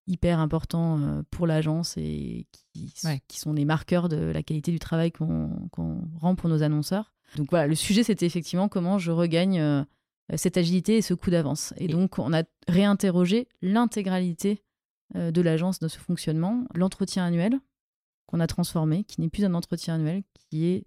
[0.09, 3.21] hyper importants pour l'agence et qui, Ouais.
[3.29, 7.13] qui sont les marqueurs de la qualité du travail qu'on qu'on rend pour nos annonceurs.
[7.37, 9.85] Donc voilà, le sujet, c'était effectivement comment je regagne euh,
[10.37, 11.75] cette agilité et ce coup d'avance.
[11.77, 14.63] Et, donc, on a réinterrogé l'intégralité
[15.17, 17.59] euh, de l'agence, de ce fonctionnement, l'entretien annuel
[18.27, 20.85] qu'on a transformé, qui n'est plus un entretien annuel, qui est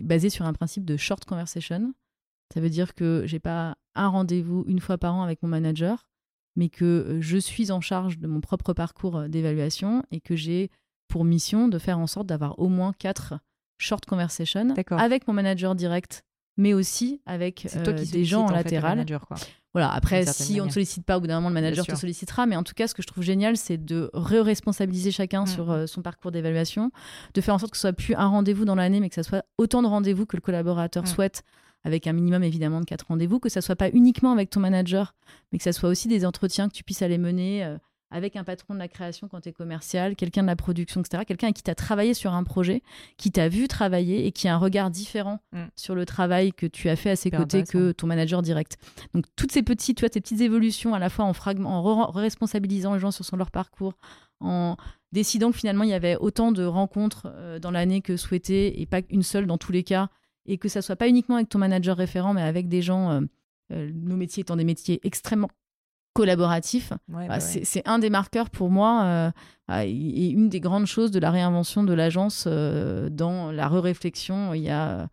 [0.00, 1.94] basé sur un principe de short conversation.
[2.52, 6.06] Ça veut dire que j'ai pas un rendez-vous une fois par an avec mon manager,
[6.56, 10.70] mais que euh, je suis en charge de mon propre parcours d'évaluation et que j'ai
[11.08, 13.34] pour mission de faire en sorte d'avoir au moins quatre
[13.82, 14.98] short conversations D'accord.
[15.00, 16.22] avec mon manager direct,
[16.56, 18.96] mais aussi avec euh, des gens en latéral.
[18.96, 19.36] manager, quoi.
[19.74, 22.44] Voilà, après, si on ne sollicite pas, au bout d'un moment, le manager te sollicitera.
[22.44, 25.46] Mais en tout cas, ce que je trouve génial, c'est de re-responsabiliser chacun Mm.
[25.46, 26.90] sur euh, son parcours d'évaluation,
[27.32, 29.22] de faire en sorte que ce soit plus un rendez-vous dans l'année, mais que ça
[29.22, 31.06] soit autant de rendez-vous que le collaborateur Mm.
[31.06, 31.42] souhaite,
[31.84, 35.14] avec un minimum évidemment de quatre rendez-vous, que ça soit pas uniquement avec ton manager,
[35.52, 37.78] mais que ça soit aussi des entretiens que tu puisses aller mener euh,
[38.12, 41.24] avec un patron de la création quand tu es commercial, quelqu'un de la production, etc.
[41.26, 42.82] Quelqu'un avec qui tu as travaillé sur un projet,
[43.16, 45.64] qui t'a vu travailler et qui a un regard différent Mm.
[45.76, 48.76] sur le travail que tu as fait à ses côtés que ton manager direct.
[49.14, 51.82] Donc toutes ces petites, tu vois, tes petites évolutions à la fois en fragment, en
[51.82, 53.94] re- responsabilisant les gens sur leur parcours,
[54.40, 54.76] en
[55.12, 58.86] décidant que finalement il y avait autant de rencontres euh, dans l'année que souhaité et
[58.86, 60.08] pas une seule dans tous les cas,
[60.46, 63.20] et que ça soit pas uniquement avec ton manager référent, mais avec des gens, euh,
[63.72, 65.48] euh, nos métiers étant des métiers extrêmement
[66.12, 66.90] collaboratifs.
[67.08, 67.60] Ouais, Bah, bah ouais.
[67.64, 69.30] c'est un des marqueurs pour moi euh,
[69.84, 74.62] et une des grandes choses de la réinvention de l'agence euh, dans la re-réflexion il
[74.62, 75.08] y a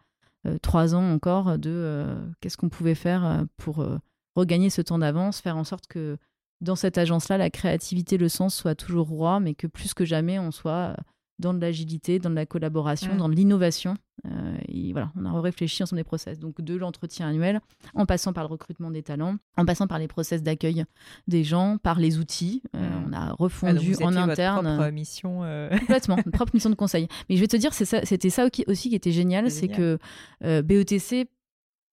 [0.48, 3.98] euh, trois ans encore de euh, qu'est-ce qu'on pouvait faire euh, pour euh,
[4.36, 6.18] regagner ce temps d'avance, faire en sorte que
[6.62, 10.40] dans cette agence-là, la créativité, le sens soit toujours roi, mais que plus que jamais,
[10.40, 10.96] on soit
[11.40, 13.18] dans de l'agilité, dans de la collaboration, Mm.
[13.18, 13.96] dans de l'innovation.
[14.28, 16.38] Euh, et voilà, on a réfléchi ensemble des process.
[16.40, 17.62] Donc de l'entretien annuel,
[17.96, 20.84] en passant par le recrutement des talents, en passant par les process d'accueil
[21.28, 22.62] des gens, par les outils.
[22.76, 23.04] Euh, Mm.
[23.08, 24.76] on a refondu en aviez votre interne.
[24.76, 25.44] propre mission.
[25.44, 27.08] euh, Complètement, une propre mission de conseil.
[27.30, 29.98] Mais je vais te dire, c'était ça aussi- qui était génial, C'est que
[30.42, 31.30] BETC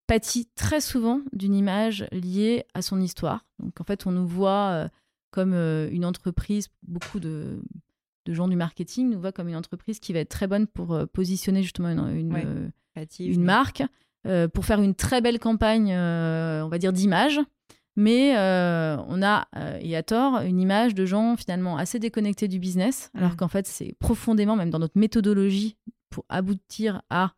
[0.09, 3.45] pâtit très souvent d'une image liée à son histoire.
[3.61, 4.89] Donc en fait, on nous voit
[5.31, 7.61] comme une entreprise, beaucoup de,
[8.27, 10.93] de gens du marketing nous voient comme une entreprise qui va être très bonne pour
[10.93, 12.43] euh, positionner justement une, une, Ouais.
[12.45, 13.83] euh, créative, une mais- marque,
[14.27, 17.41] euh, pour faire une très belle campagne, euh, on va dire, d'image.
[17.99, 19.47] Mais on a,
[19.81, 23.37] et à tort, une image de gens finalement assez déconnectés du business, alors Mm.
[23.37, 25.77] qu'en fait, c'est profondément, même dans notre méthodologie,
[26.11, 27.33] pour aboutir à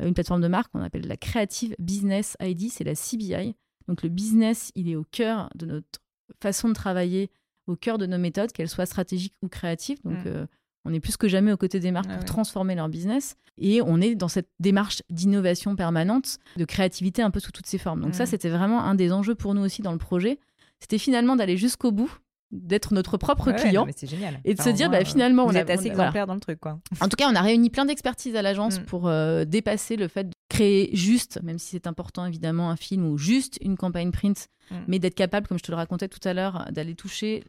[0.00, 3.56] une plateforme de marque qu'on appelle la Creative Business ID, c'est la CBI.
[3.88, 6.00] Donc le business, il est au cœur de notre
[6.40, 7.28] façon de travailler,
[7.66, 9.98] au cœur de nos méthodes, qu'elles soient stratégiques ou créatives.
[10.04, 10.26] Donc Mm.
[10.26, 10.46] euh,
[10.84, 12.26] on est plus que jamais aux côtés des marques Ah pour ouais.
[12.26, 13.36] transformer leur business.
[13.56, 17.78] Et on est dans cette démarche d'innovation permanente, de créativité un peu sous toutes ses
[17.78, 18.00] formes.
[18.02, 18.26] Donc ça, Mm.
[18.26, 20.38] c'était vraiment un des enjeux pour nous aussi dans le projet.
[20.80, 22.18] C'était finalement d'aller jusqu'au bout,
[22.50, 23.86] d'être notre propre Ouais, client.
[23.86, 24.40] non, génial.
[24.44, 26.04] et de Enfin, se dire, au moins, bah, finalement, vous on êtes assez a- voilà.
[26.04, 26.78] exemplaire dans le truc, quoi.
[27.00, 28.84] En tout cas, on a réuni plein d'expertise à l'agence Mm.
[28.84, 33.06] pour euh, dépasser le fait de créer juste, même si c'est important évidemment, un film
[33.06, 34.48] ou juste une campagne print,
[34.86, 37.42] mais d'être capable, comme je te le racontais tout à l'heure, d'aller toucher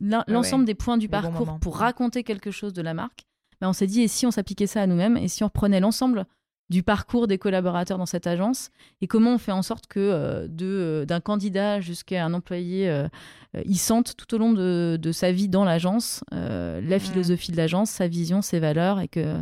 [0.00, 0.66] l'ensemble ouais.
[0.66, 1.78] des points du parcours pour Mm.
[1.80, 3.26] raconter quelque chose de la marque.
[3.60, 5.80] Ben, on s'est dit, et si on s'appliquait ça à nous-mêmes, et si on reprenait
[5.80, 6.24] l'ensemble
[6.70, 8.70] du parcours des collaborateurs dans cette agence,
[9.00, 12.88] et comment on fait en sorte que euh, de, euh, d'un candidat jusqu'à un employé,
[12.88, 13.08] euh,
[13.56, 17.56] euh, il sente tout au long de, de sa vie dans l'agence la philosophie de
[17.56, 19.36] l'agence, sa vision, ses valeurs, et que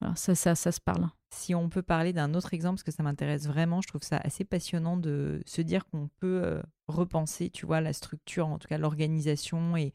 [0.00, 1.08] voilà, ça, ça, ça se parle.
[1.32, 4.18] Si on peut parler d'un autre exemple, parce que ça m'intéresse vraiment, je trouve ça
[4.18, 8.66] assez passionnant de se dire qu'on peut euh, repenser, tu vois, la structure, en tout
[8.66, 9.94] cas l'organisation et,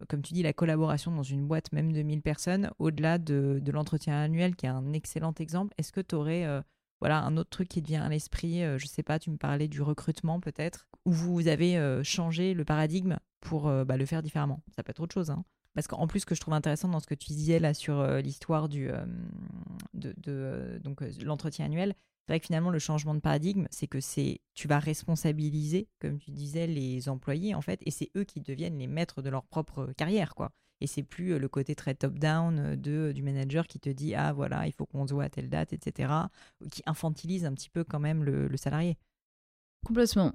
[0.00, 3.62] euh, comme tu dis, la collaboration dans une boîte même de 1000 personnes, au-delà de,
[3.72, 5.74] l'entretien annuel, qui est un excellent exemple.
[5.78, 6.62] Est-ce que tu aurais
[7.00, 9.36] voilà, un autre truc qui te vient à l'esprit euh, Je sais pas, tu me
[9.36, 14.22] parlais du recrutement peut-être, où vous avez euh, changé le paradigme pour bah, le faire
[14.22, 14.60] différemment.
[14.74, 15.30] Ça peut être autre chose.
[15.30, 15.44] Hein.
[15.76, 18.04] Parce qu'en plus, ce que je trouve intéressant dans ce que tu disais là sur
[18.16, 18.90] l'histoire du
[19.94, 21.94] de, de donc l'entretien annuel,
[22.26, 26.18] c'est vrai que finalement, le changement de paradigme, c'est que c'est tu vas responsabiliser, comme
[26.18, 29.44] tu disais, les employés, en fait, et c'est eux qui deviennent les maîtres de leur
[29.44, 30.50] propre carrière, quoi.
[30.80, 34.32] Et c'est plus euh, le côté très top-down euh, du manager qui te dit ah
[34.32, 36.12] voilà il faut qu'on se voit à telle date etc.
[36.70, 38.98] qui infantilise un petit peu quand même le, salarié.
[39.86, 40.32] Complètement.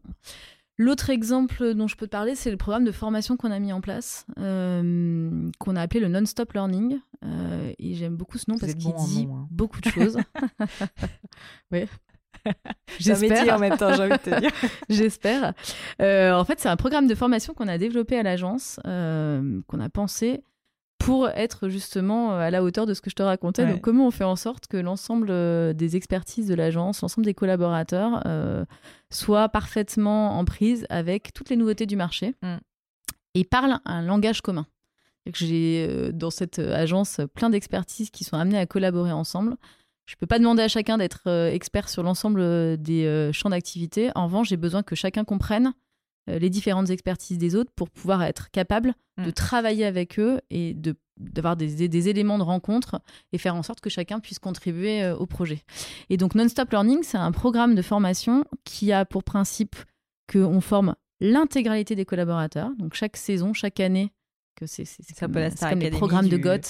[0.77, 3.71] L'autre exemple dont je peux te parler, c'est le programme de formation qu'on a mis
[3.71, 6.99] en place, euh, qu'on a appelé le Non-Stop Learning.
[7.77, 9.47] et j'aime beaucoup ce nom parce qu'il dit hein.
[9.51, 10.17] beaucoup de choses.
[11.71, 11.85] oui.
[12.97, 13.55] J'espère.
[13.55, 14.51] en même temps, j'ai envie de te dire.
[14.89, 15.53] J'espère.
[15.99, 20.43] en fait, c'est un programme de formation qu'on a développé à l'agence, qu'on a pensé
[20.97, 23.65] pour être justement à la hauteur de ce que je te racontais.
[23.67, 28.23] Donc, comment on fait en sorte que l'ensemble des expertises de l'agence, l'ensemble des collaborateurs
[29.11, 32.57] euh, soient parfaitement en prise avec toutes les nouveautés du marché mm.
[33.35, 34.67] et parlent un langage commun.
[35.33, 39.55] J'ai dans cette agence plein d'expertises qui sont amenées à collaborer ensemble.
[40.11, 43.31] Je ne peux pas demander à chacun d'être euh, expert sur l'ensemble euh, des euh,
[43.31, 44.11] champs d'activité.
[44.13, 45.71] En revanche, j'ai besoin que chacun comprenne
[46.27, 49.33] les différentes expertises des autres pour pouvoir être capable de mm.
[49.33, 50.75] travailler avec eux et
[51.17, 53.01] d'avoir des, des, éléments de rencontre
[53.33, 55.63] et faire en sorte que chacun puisse contribuer au projet.
[56.09, 59.75] Et donc Non-Stop Learning, c'est un programme de formation qui a pour principe
[60.31, 62.71] qu'on forme l'intégralité des collaborateurs.
[62.77, 64.11] Donc chaque saison, chaque année,
[64.65, 66.61] que c'est comme, les programmes de GOT.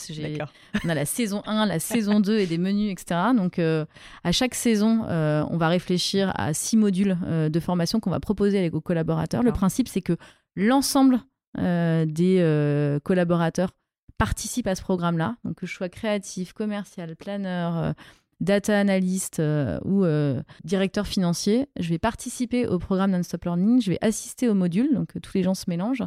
[0.84, 3.20] On a la saison 1, la saison 2 et des menus, etc.
[3.36, 3.86] Donc, euh,
[4.24, 8.20] à chaque saison, euh, on va réfléchir à six modules euh, de formation qu'on va
[8.20, 9.44] proposer avec aux collaborateurs.
[9.44, 10.18] Le principe, c'est que
[10.56, 11.20] l'ensemble
[11.58, 13.72] des collaborateurs
[14.18, 15.36] participent à ce programme-là.
[15.44, 17.94] Donc, que je sois créatif, commercial, planeur,
[18.42, 23.92] data analyst euh, ou euh, directeur financier, je vais participer au programme Non-Stop Learning, je
[23.92, 26.04] vais assister au module, donc euh, tous les gens se mélangent,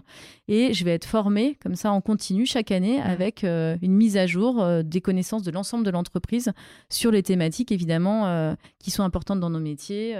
[0.49, 3.03] et je vais être formé comme ça en continu chaque année mmh.
[3.03, 6.53] avec une mise à jour des connaissances de l'ensemble de l'entreprise
[6.91, 10.17] sur les thématiques évidemment qui sont importantes dans nos métiers.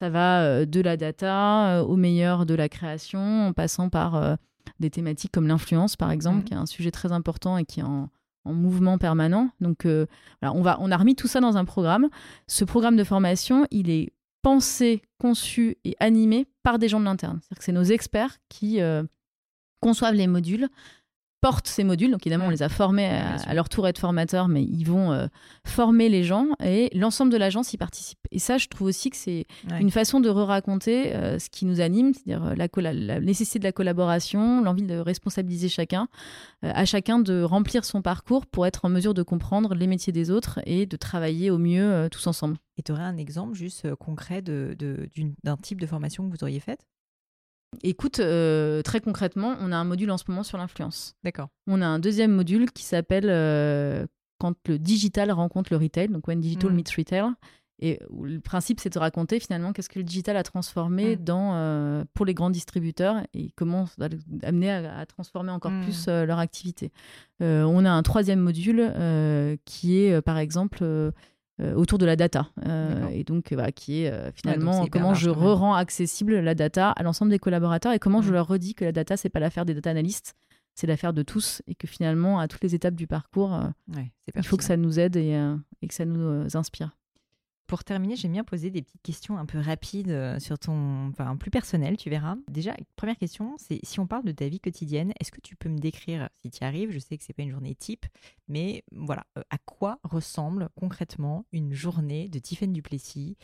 [0.00, 4.38] ça va de la data au meilleur de la création, en passant par
[4.80, 6.44] des thématiques comme l'influence par exemple, mmh.
[6.44, 8.08] qui est un sujet très important et qui est en
[8.44, 9.50] en mouvement permanent.
[9.60, 10.06] Donc, euh,
[10.42, 12.08] on, va, a remis tout ça dans un programme.
[12.46, 14.12] Ce programme de formation, il est
[14.42, 17.38] pensé, conçu et animé par des gens de l'interne.
[17.42, 19.04] C'est-à-dire que c'est nos experts qui euh,
[19.80, 20.68] conçoivent les modules,
[21.42, 22.10] portent ces modules.
[22.12, 25.26] Donc évidemment, on les a formés à, leur tour être formateurs, mais ils vont euh,
[25.66, 28.20] former les gens et l'ensemble de l'agence y participe.
[28.30, 29.44] Et ça, je trouve aussi que c'est
[29.80, 33.64] une façon de re-raconter euh, ce qui nous anime, c'est-à-dire euh, la, la, nécessité de
[33.64, 36.06] la collaboration, l'envie de responsabiliser chacun,
[36.62, 40.30] à chacun de remplir son parcours pour être en mesure de comprendre les métiers des
[40.30, 42.56] autres et de travailler au mieux tous ensemble.
[42.78, 45.08] Et tu aurais un exemple juste concret d'un de,
[45.42, 46.86] d'un type de formation que vous auriez faite?
[47.82, 51.16] Écoute, euh, très concrètement, on a un module en ce moment sur l'influence.
[51.24, 51.48] D'accord.
[51.66, 54.06] On a un deuxième module qui s'appelle euh,
[54.38, 56.74] Quand le digital rencontre le retail, donc When Digital mm.
[56.74, 57.30] meets Retail.
[57.84, 61.24] Et le principe, c'est de raconter finalement qu'est-ce que le digital a transformé mm.
[61.24, 64.08] dans, euh, pour les grands distributeurs et comment ça va
[64.44, 65.82] amener à, transformer encore mm.
[65.82, 66.92] plus leur activité.
[67.40, 68.92] on a un troisième module
[69.64, 70.84] qui est, par exemple,
[71.60, 72.48] autour de la data.
[72.66, 77.30] Euh, et donc, euh, qui est finalement comment je rends accessible la data à l'ensemble
[77.30, 78.34] des collaborateurs et comment je mmh.
[78.34, 80.34] leur redis que la data, c'est pas l'affaire des data analystes,
[80.74, 83.60] c'est l'affaire de tous et que finalement, à toutes les étapes du parcours,
[84.34, 85.38] il faut que ça nous aide et,
[85.82, 86.96] et que ça nous inspire.
[87.72, 91.38] Pour terminer, j'aime bien poser des petites questions un peu rapides euh, sur ton, enfin
[91.38, 92.36] plus personnel, tu verras.
[92.46, 95.70] Déjà, première question, c'est si on parle de ta vie quotidienne, est-ce que tu peux
[95.70, 98.04] me décrire, si tu y arrives, je sais que c'est pas une journée type,
[98.46, 103.38] mais voilà, euh, à quoi ressemble concrètement une journée de Tiffaine Duplessis?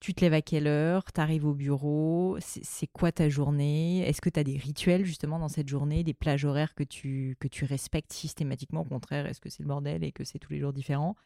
[0.00, 1.12] Tu te lèves à quelle heure?
[1.12, 2.38] Tu arrives au bureau?
[2.40, 3.98] C'est quoi ta journée?
[4.08, 7.36] Est-ce que tu as des rituels justement dans cette journée, des plages horaires que tu,
[7.38, 8.80] que tu respectes systématiquement?
[8.80, 11.16] Au contraire, est-ce que c'est le bordel et que c'est tous les jours différents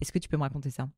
[0.00, 0.88] Est-ce que tu peux me raconter ça?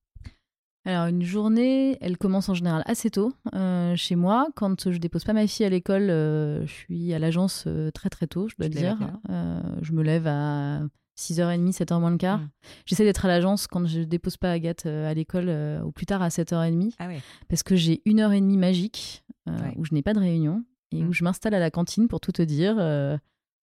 [0.84, 4.48] Alors une journée, elle commence en général assez tôt euh, chez moi.
[4.56, 8.10] Quand je dépose pas ma fille à l'école, euh, je suis à l'agence euh, très
[8.10, 8.96] très tôt, je dois dire.
[9.80, 10.80] je me lève à
[11.16, 12.38] 6h30, 7h moins le quart.
[12.38, 12.50] Mmh.
[12.86, 15.50] J'essaie d'être à l'agence quand je dépose pas Agathe à l'école
[15.84, 16.94] au plus tard à 7h30.
[16.98, 17.08] Ah
[17.48, 19.24] parce que j'ai une heure et demie magique
[19.76, 21.12] où je n'ai pas de réunion et où mmh.
[21.12, 22.76] je m'installe à la cantine pour tout te dire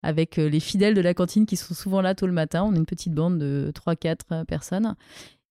[0.04, 2.64] avec les fidèles de la cantine qui sont souvent là tôt le matin.
[2.64, 4.96] On est une petite bande de 3-4 personnes.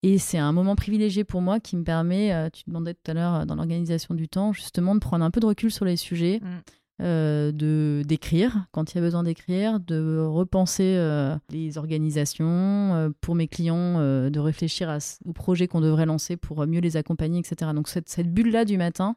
[0.03, 3.15] Et c'est un moment privilégié pour moi qui me permet, euh, tu demandais tout à
[3.15, 5.97] l'heure euh, dans l'organisation du temps, justement de prendre un peu de recul sur les
[5.97, 7.03] sujets, mm.
[7.03, 13.11] euh, de d'écrire quand il y a besoin d'écrire, de repenser euh, les organisations euh,
[13.21, 17.41] pour mes clients, de réfléchir à, aux projets qu'on devrait lancer pour mieux les accompagner,
[17.41, 17.73] etc.
[17.75, 19.17] Donc cette, cette bulle-là du matin,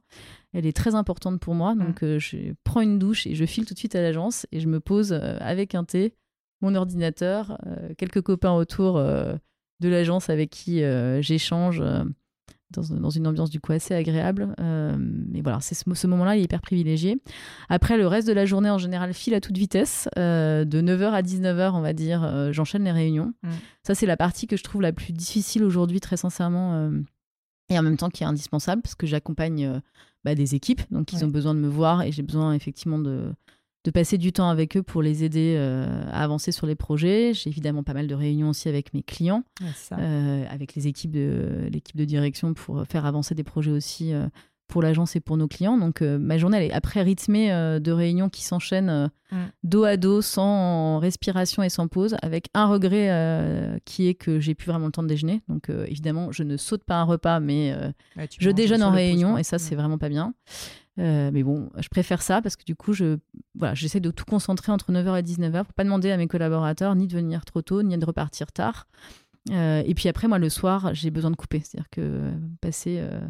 [0.51, 1.75] elle est très importante pour moi.
[1.75, 2.17] Donc mm.
[2.17, 4.79] je prends une douche et je file tout de suite à l'agence et je me
[4.79, 6.15] pose avec un thé,
[6.61, 7.59] mon ordinateur,
[7.99, 8.99] quelques copains autour
[9.81, 10.81] de l'agence avec qui
[11.19, 11.83] j'échange
[12.71, 14.55] dans, une ambiance du coup assez agréable.
[14.59, 17.21] Euh, mais voilà, c'est ce, moment-là, il est hyper privilégié.
[17.69, 20.07] Après, le reste de la journée, en général, file à toute vitesse.
[20.17, 23.33] Euh, de 9h à 19h, on va dire, euh, j'enchaîne les réunions.
[23.43, 23.49] Mm.
[23.83, 26.91] Ça, c'est la partie que je trouve la plus difficile aujourd'hui, très sincèrement.
[27.69, 29.81] et en même temps, qui est indispensable, parce que j'accompagne
[30.23, 33.33] bah, des équipes, donc ils ont besoin de me voir et j'ai besoin effectivement de
[33.83, 37.33] de passer du temps avec eux pour les aider euh, à avancer sur les projets.
[37.33, 39.43] J'ai évidemment pas mal de réunions aussi avec mes clients,
[39.93, 44.27] euh, avec les équipes de l'équipe de direction pour faire avancer des projets aussi euh,
[44.67, 45.77] pour l'agence et pour nos clients.
[45.77, 49.37] Donc ma journée elle est après rythmée de réunions qui s'enchaînent mm.
[49.63, 54.55] dos à dos, sans respiration et sans pause, avec un regret qui est que j'ai
[54.55, 55.41] plus vraiment le temps de déjeuner.
[55.49, 57.75] Donc évidemment, je ne saute pas un repas, mais
[58.39, 60.33] je déjeune en réunion et ça c'est vraiment pas bien.
[60.99, 63.17] Euh, mais bon, je préfère ça parce que du coup, je,
[63.55, 66.95] voilà, j'essaie de tout concentrer entre 9h et 19h pour pas demander à mes collaborateurs
[66.95, 68.87] ni de venir trop tôt, ni de repartir tard.
[69.49, 71.61] Euh, et puis après, moi, le soir, j'ai besoin de couper.
[71.63, 73.21] C'est-à-dire que passer euh,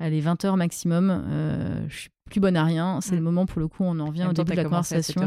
[0.00, 1.22] allez, 20h maximum,
[1.88, 3.00] je suis plus bonne à rien.
[3.02, 3.24] C'est le mm.
[3.24, 5.20] moment, pour le coup, on en revient au début de la conversation.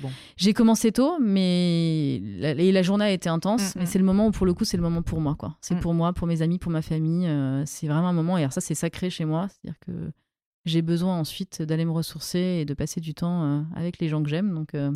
[0.00, 0.10] bon.
[0.36, 3.74] J'ai commencé tôt, mais la, la journée a été intense.
[3.74, 3.86] Mm, mais mm.
[3.86, 5.34] c'est le moment où, pour le coup, c'est le moment pour moi.
[5.34, 5.56] quoi.
[5.60, 7.28] C'est pour moi, pour mes amis, pour ma famille.
[7.66, 8.38] c'est vraiment un moment.
[8.38, 9.48] Et alors ça, c'est sacré chez moi.
[9.48, 10.12] C'est-à-dire que
[10.64, 14.22] j'ai besoin ensuite d'aller me ressourcer et de passer du temps euh, avec les gens
[14.22, 14.54] que j'aime.
[14.54, 14.92] Donc, euh,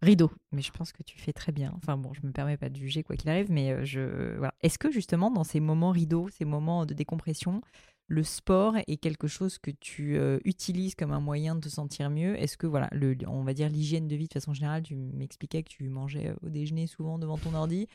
[0.00, 0.30] rideau.
[0.50, 1.72] Mais je pense que tu fais très bien.
[1.76, 4.50] Enfin bon, je me permets pas de juger quoi qu'il arrive, mais euh.
[4.62, 7.60] Est-ce que justement dans ces moments rideaux, ces moments de décompression,
[8.08, 12.36] le sport est quelque chose que tu utilises comme un moyen de te sentir mieux?
[12.36, 15.62] Est-ce que voilà, le, on va dire l'hygiène de vie de façon générale, tu m'expliquais
[15.62, 17.86] que tu mangeais au déjeuner souvent devant ton ordi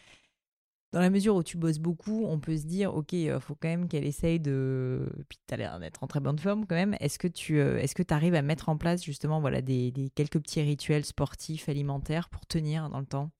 [0.93, 3.55] dans la mesure où tu bosses beaucoup, on peut se dire, ok, il euh, faut
[3.55, 5.09] quand même qu'elle essaye de.
[5.27, 6.95] Puis tu as l'air d'être en très bonne forme quand même.
[6.99, 10.09] Est-ce que tu euh, est-ce que arrives à mettre en place justement voilà, des, des,
[10.09, 13.31] quelques petits rituels sportifs, alimentaires pour tenir dans le temps?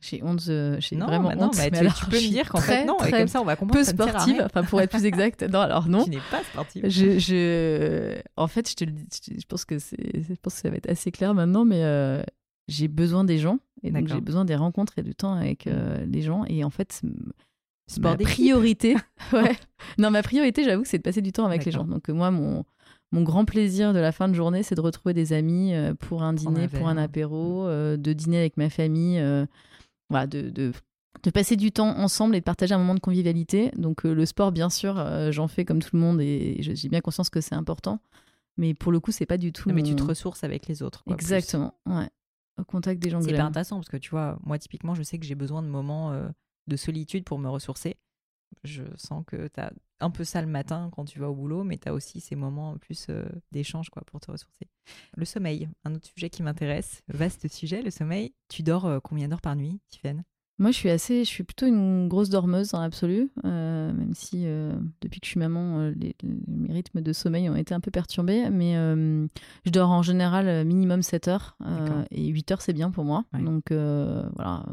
[0.00, 1.56] J'ai honte, j'ai vraiment bah non, honte.
[1.56, 3.84] Bah, mais tu, peux me dire qu'en fait non, et comme ça on va comprendre.
[3.84, 5.42] Peu sportive, enfin pour être plus exact.
[5.42, 6.04] Non, alors non.
[6.04, 6.88] Tu n'es pas sportive.
[6.88, 10.60] Je, je, en fait, je te le dis, je pense que c'est, je pense que
[10.60, 12.22] ça va être assez clair maintenant, mais euh,
[12.68, 16.04] j'ai besoin des gens et donc j'ai besoin des rencontres et du temps avec euh,
[16.06, 17.02] les gens et en fait
[18.00, 18.96] ma priorité
[19.32, 19.56] ouais.
[19.96, 21.84] Non ma priorité j'avoue c'est de passer du temps avec les gens.
[21.84, 22.64] Donc euh, moi mon
[23.10, 26.22] mon grand plaisir de la fin de journée c'est de retrouver des amis euh, pour
[26.22, 27.96] un dîner pour un apéro mm.
[27.96, 29.22] de dîner avec ma famille
[30.10, 30.72] voilà de, de,
[31.22, 33.70] de passer du temps ensemble et de partager un moment de convivialité.
[33.76, 37.30] Donc le sport bien sûr j'en fais comme tout le monde et j'ai bien conscience
[37.30, 38.00] que c'est important.
[38.58, 41.04] Mais pour le coup c'est pas du tout mais tu te ressources avec les autres
[41.06, 42.08] exactement ouais
[42.58, 45.18] au contact des gens C'est pas intéressant parce que tu vois, moi typiquement, je sais
[45.18, 46.28] que j'ai besoin de moments euh,
[46.66, 47.96] de solitude pour me ressourcer.
[48.64, 51.64] Je sens que tu as un peu ça le matin quand tu vas au boulot,
[51.64, 54.68] mais tu as aussi ces moments plus euh, d'échange quoi pour te ressourcer.
[55.16, 58.34] Le sommeil, un autre sujet qui m'intéresse, vaste sujet, le sommeil.
[58.48, 60.22] Tu dors euh, combien d'heures par nuit, Tiffany?
[60.60, 64.42] Moi, je suis assez, je suis plutôt une grosse dormeuse dans l'absolu, euh, même si
[64.44, 66.16] euh, depuis que je suis maman, euh, les,
[66.48, 68.50] mes rythmes de sommeil ont été un peu perturbés.
[68.50, 68.74] Mais
[69.64, 71.56] je dors en général minimum 7 heures
[72.10, 73.24] et 8 heures, c'est bien pour moi.
[73.32, 74.64] Donc voilà.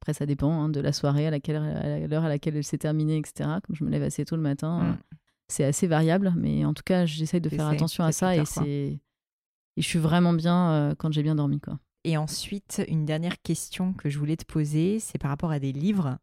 [0.00, 2.78] Après, ça dépend hein, de la soirée, à laquelle, à l'heure à laquelle elle s'est
[2.78, 3.50] terminée, etc.
[3.66, 4.98] Comme je me lève assez tôt le matin, mm.
[5.48, 6.32] c'est assez variable.
[6.36, 9.00] Mais en tout cas, j'essaye de faire attention à ça et c'est, et
[9.76, 11.78] je suis vraiment bien quand j'ai bien dormi, quoi.
[12.08, 15.72] Et ensuite, une dernière question que je voulais te poser, c'est par rapport à des
[15.72, 16.16] livres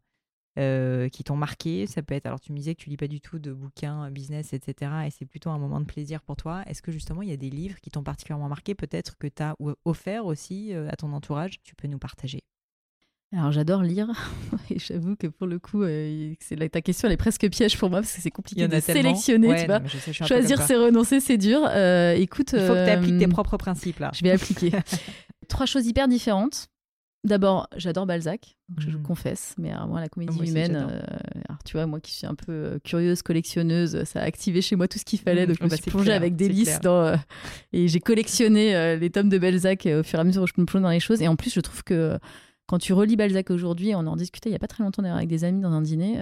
[0.58, 1.86] euh, qui t'ont marqué.
[1.86, 4.10] Ça peut être, alors tu me disais que tu lis pas du tout de bouquins
[4.10, 4.90] business, etc.
[5.06, 6.64] Et c'est plutôt un moment de plaisir pour toi.
[6.66, 9.40] Est-ce que justement il y a des livres qui t'ont particulièrement marqué, peut-être que tu
[9.44, 11.62] as offert aussi euh, à ton entourage?
[11.62, 12.42] Tu peux nous partager.
[13.32, 14.08] Alors j'adore lire
[14.70, 16.34] et j'avoue que pour le coup, euh,
[16.72, 19.66] ta question elle est presque piège pour moi parce que c'est compliqué de sélectionner, tu
[19.66, 19.82] vois.
[20.26, 21.58] Choisir c'est renoncer, c'est dur.
[22.16, 24.10] écoute, il faut que tu appliques tes propres principes là.
[24.12, 24.72] Je vais appliquer.
[25.48, 26.68] Trois choses hyper différentes.
[27.26, 29.02] D'abord, j'adore Balzac, je, mhm.
[29.02, 31.02] confesse, mais moi, la comédie humaine, euh,
[31.64, 34.86] tu vois, moi qui suis un peu euh, curieuse, collectionneuse, ça a activé chez moi
[34.86, 35.48] tout ce qu'il fallait, mhm.
[35.48, 37.02] donc je me bah, suis plongée avec délice dans.
[37.02, 37.16] Euh,
[37.72, 40.66] et j'ai collectionné les tomes de Balzac au fur et à mesure où je me
[40.66, 41.20] plonge dans les choses.
[41.20, 42.16] Et en plus, je trouve que
[42.66, 45.16] quand tu relis Balzac aujourd'hui, on en discutait il n'y a pas très longtemps d'ailleurs
[45.16, 46.20] avec des amis dans un dîner,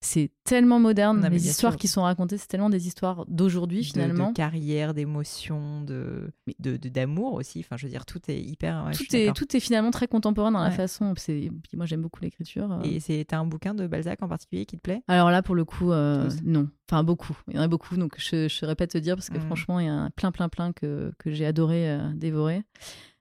[0.00, 1.20] c'est tellement moderne.
[1.20, 1.80] Non, les histoires sûr.
[1.80, 4.28] qui sont racontées, c'est tellement des histoires d'aujourd'hui finalement.
[4.30, 6.30] de carrière, d'émotion, de
[6.60, 7.60] d'amour aussi.
[7.60, 8.84] Enfin, je veux dire, tout est hyper.
[8.86, 11.14] ouais, tout, est, tout est finalement très contemporain dans la façon.
[11.16, 12.70] C'est, puis moi j'aime beaucoup l'écriture.
[12.72, 12.82] euh.
[12.82, 15.02] Et c'est t'as un bouquin de Balzac en particulier qui te plaît?
[15.08, 16.68] Alors là, pour le coup, euh, non.
[16.90, 17.36] Enfin, beaucoup.
[17.48, 19.42] Il y en a beaucoup, donc je pas te dire parce que Mm.
[19.42, 22.62] franchement, il y a un plein, plein, plein que, que j'ai adoré euh, dévorer.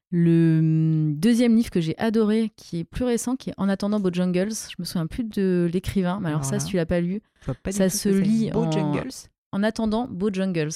[0.09, 3.99] Le hum, deuxième livre que j'ai adoré, qui est plus récent, qui est En attendant
[3.99, 7.21] Bojangles, je me souviens plus de l'écrivain, mais alors, ça, si tu l'as pas lu,
[7.63, 8.69] pas Ça se lit en-
[9.51, 10.69] En attendant Bojangles,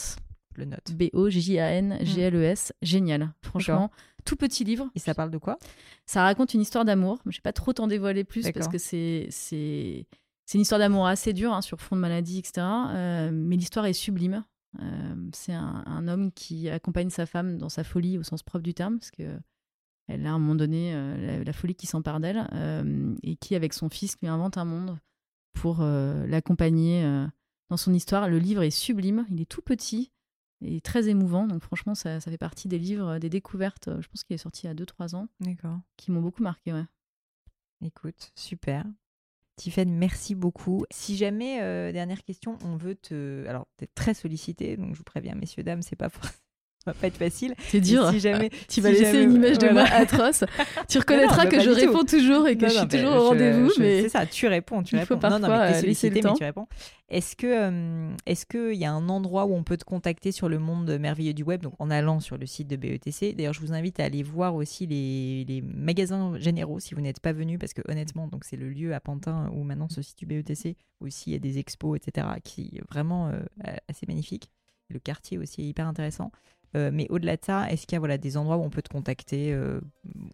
[0.56, 0.92] le note.
[0.94, 3.34] B-O-J-A-N-G-L-E-S, génial.
[3.42, 3.90] Franchement,
[4.26, 4.90] tout petit livre.
[4.96, 5.58] Et ça parle de quoi?
[6.06, 7.20] Ça raconte une histoire d'amour.
[7.26, 10.06] Je vais pas trop t'en dévoiler plus parce que c'est c'est
[10.46, 12.66] c'est une histoire d'amour assez dure hein, sur fond de maladie, etc.
[12.90, 14.44] Euh, mais l'histoire est sublime.
[14.80, 18.64] Euh, c'est un, un homme qui accompagne sa femme dans sa folie au sens propre
[18.64, 19.40] du terme, parce que
[20.08, 23.36] elle a à un moment donné euh, la, la folie qui s'empare d'elle euh, et
[23.36, 24.98] qui, avec son fils, lui invente un monde
[25.54, 27.04] pour l'accompagner
[27.70, 28.30] dans son histoire.
[28.30, 29.28] Le livre est sublime.
[29.30, 30.12] Il est tout petit
[30.62, 31.46] et très émouvant.
[31.46, 33.90] Donc franchement, ça, ça fait partie des livres, des découvertes.
[34.00, 35.28] Je pense qu'il est sorti il y a 2-3 ans
[35.98, 36.72] qui m'ont beaucoup marqué.
[36.72, 36.86] Ouais.
[37.84, 38.86] Écoute, super.
[39.62, 40.86] Tiffany, merci beaucoup.
[40.92, 43.46] Si jamais, euh, dernière question, on veut te.
[43.48, 46.32] Alors, tu es très sollicité, donc je vous préviens, messieurs, dames, c'est pas for- ça
[46.88, 47.54] va pas être facile.
[47.68, 48.10] C'est Et dur.
[48.10, 48.50] Si jamais.
[48.70, 49.90] tu vas laisser jamais- une image de voilà.
[49.90, 50.44] moi atroce.
[50.88, 53.18] Tu reconnaîtras bah, que pas je réponds toujours et que Non, je suis toujours je-
[53.18, 53.72] au rendez-vous.
[53.80, 55.30] mais C'est ça, tu réponds, tu il faut réponds.
[55.30, 56.68] non, non, parfois, mais laisser le mais tu réponds.
[57.10, 60.48] Est-ce que, euh, est-ce qu'il y a un endroit où on peut te contacter sur
[60.48, 63.60] le monde merveilleux du web, donc en allant sur le site de BETC D'ailleurs, je
[63.60, 67.58] vous invite à aller voir aussi les, les magasins généraux si vous n'êtes pas venu,
[67.58, 71.08] parce que honnêtement, donc c'est le lieu à Pantin où maintenant se situe BETC, où
[71.08, 73.42] aussi il y a des expos, etc., qui est vraiment euh,
[73.90, 74.50] assez magnifique.
[74.90, 76.32] Le quartier aussi est hyper intéressant.
[76.76, 78.82] Euh, mais au-delà de ça, est-ce qu'il y a voilà, des endroits où on peut
[78.82, 79.82] te contacter euh,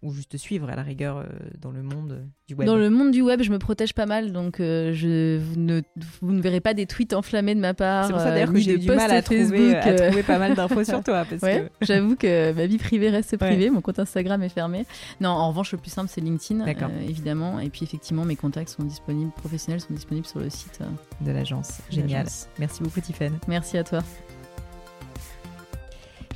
[0.02, 1.24] ou juste te suivre à la rigueur euh,
[1.60, 2.66] dans le monde du web?
[2.66, 5.80] Dans le monde du web, je me protège pas mal, donc je, vous, ne,
[6.22, 8.06] vous ne verrez pas des tweets enflammés de ma part.
[8.06, 9.74] C'est pour ça d'ailleurs que j'ai du mal à trouver, Facebook.
[9.86, 11.24] à trouver pas mal d'infos sur toi.
[11.30, 11.86] Parce Ouais, que...
[11.86, 14.86] j'avoue que ma vie privée reste privée, mon compte Instagram est fermé.
[15.20, 17.58] Non, en revanche, le plus simple, c'est LinkedIn, euh, évidemment.
[17.60, 20.78] Et puis, effectivement, mes contacts sont disponibles, professionnels sont disponibles sur le site.
[20.82, 21.80] euh, de l'agence.
[21.90, 22.26] Génial.
[22.58, 23.36] Merci beaucoup, Tiffany.
[23.48, 24.02] Merci à toi.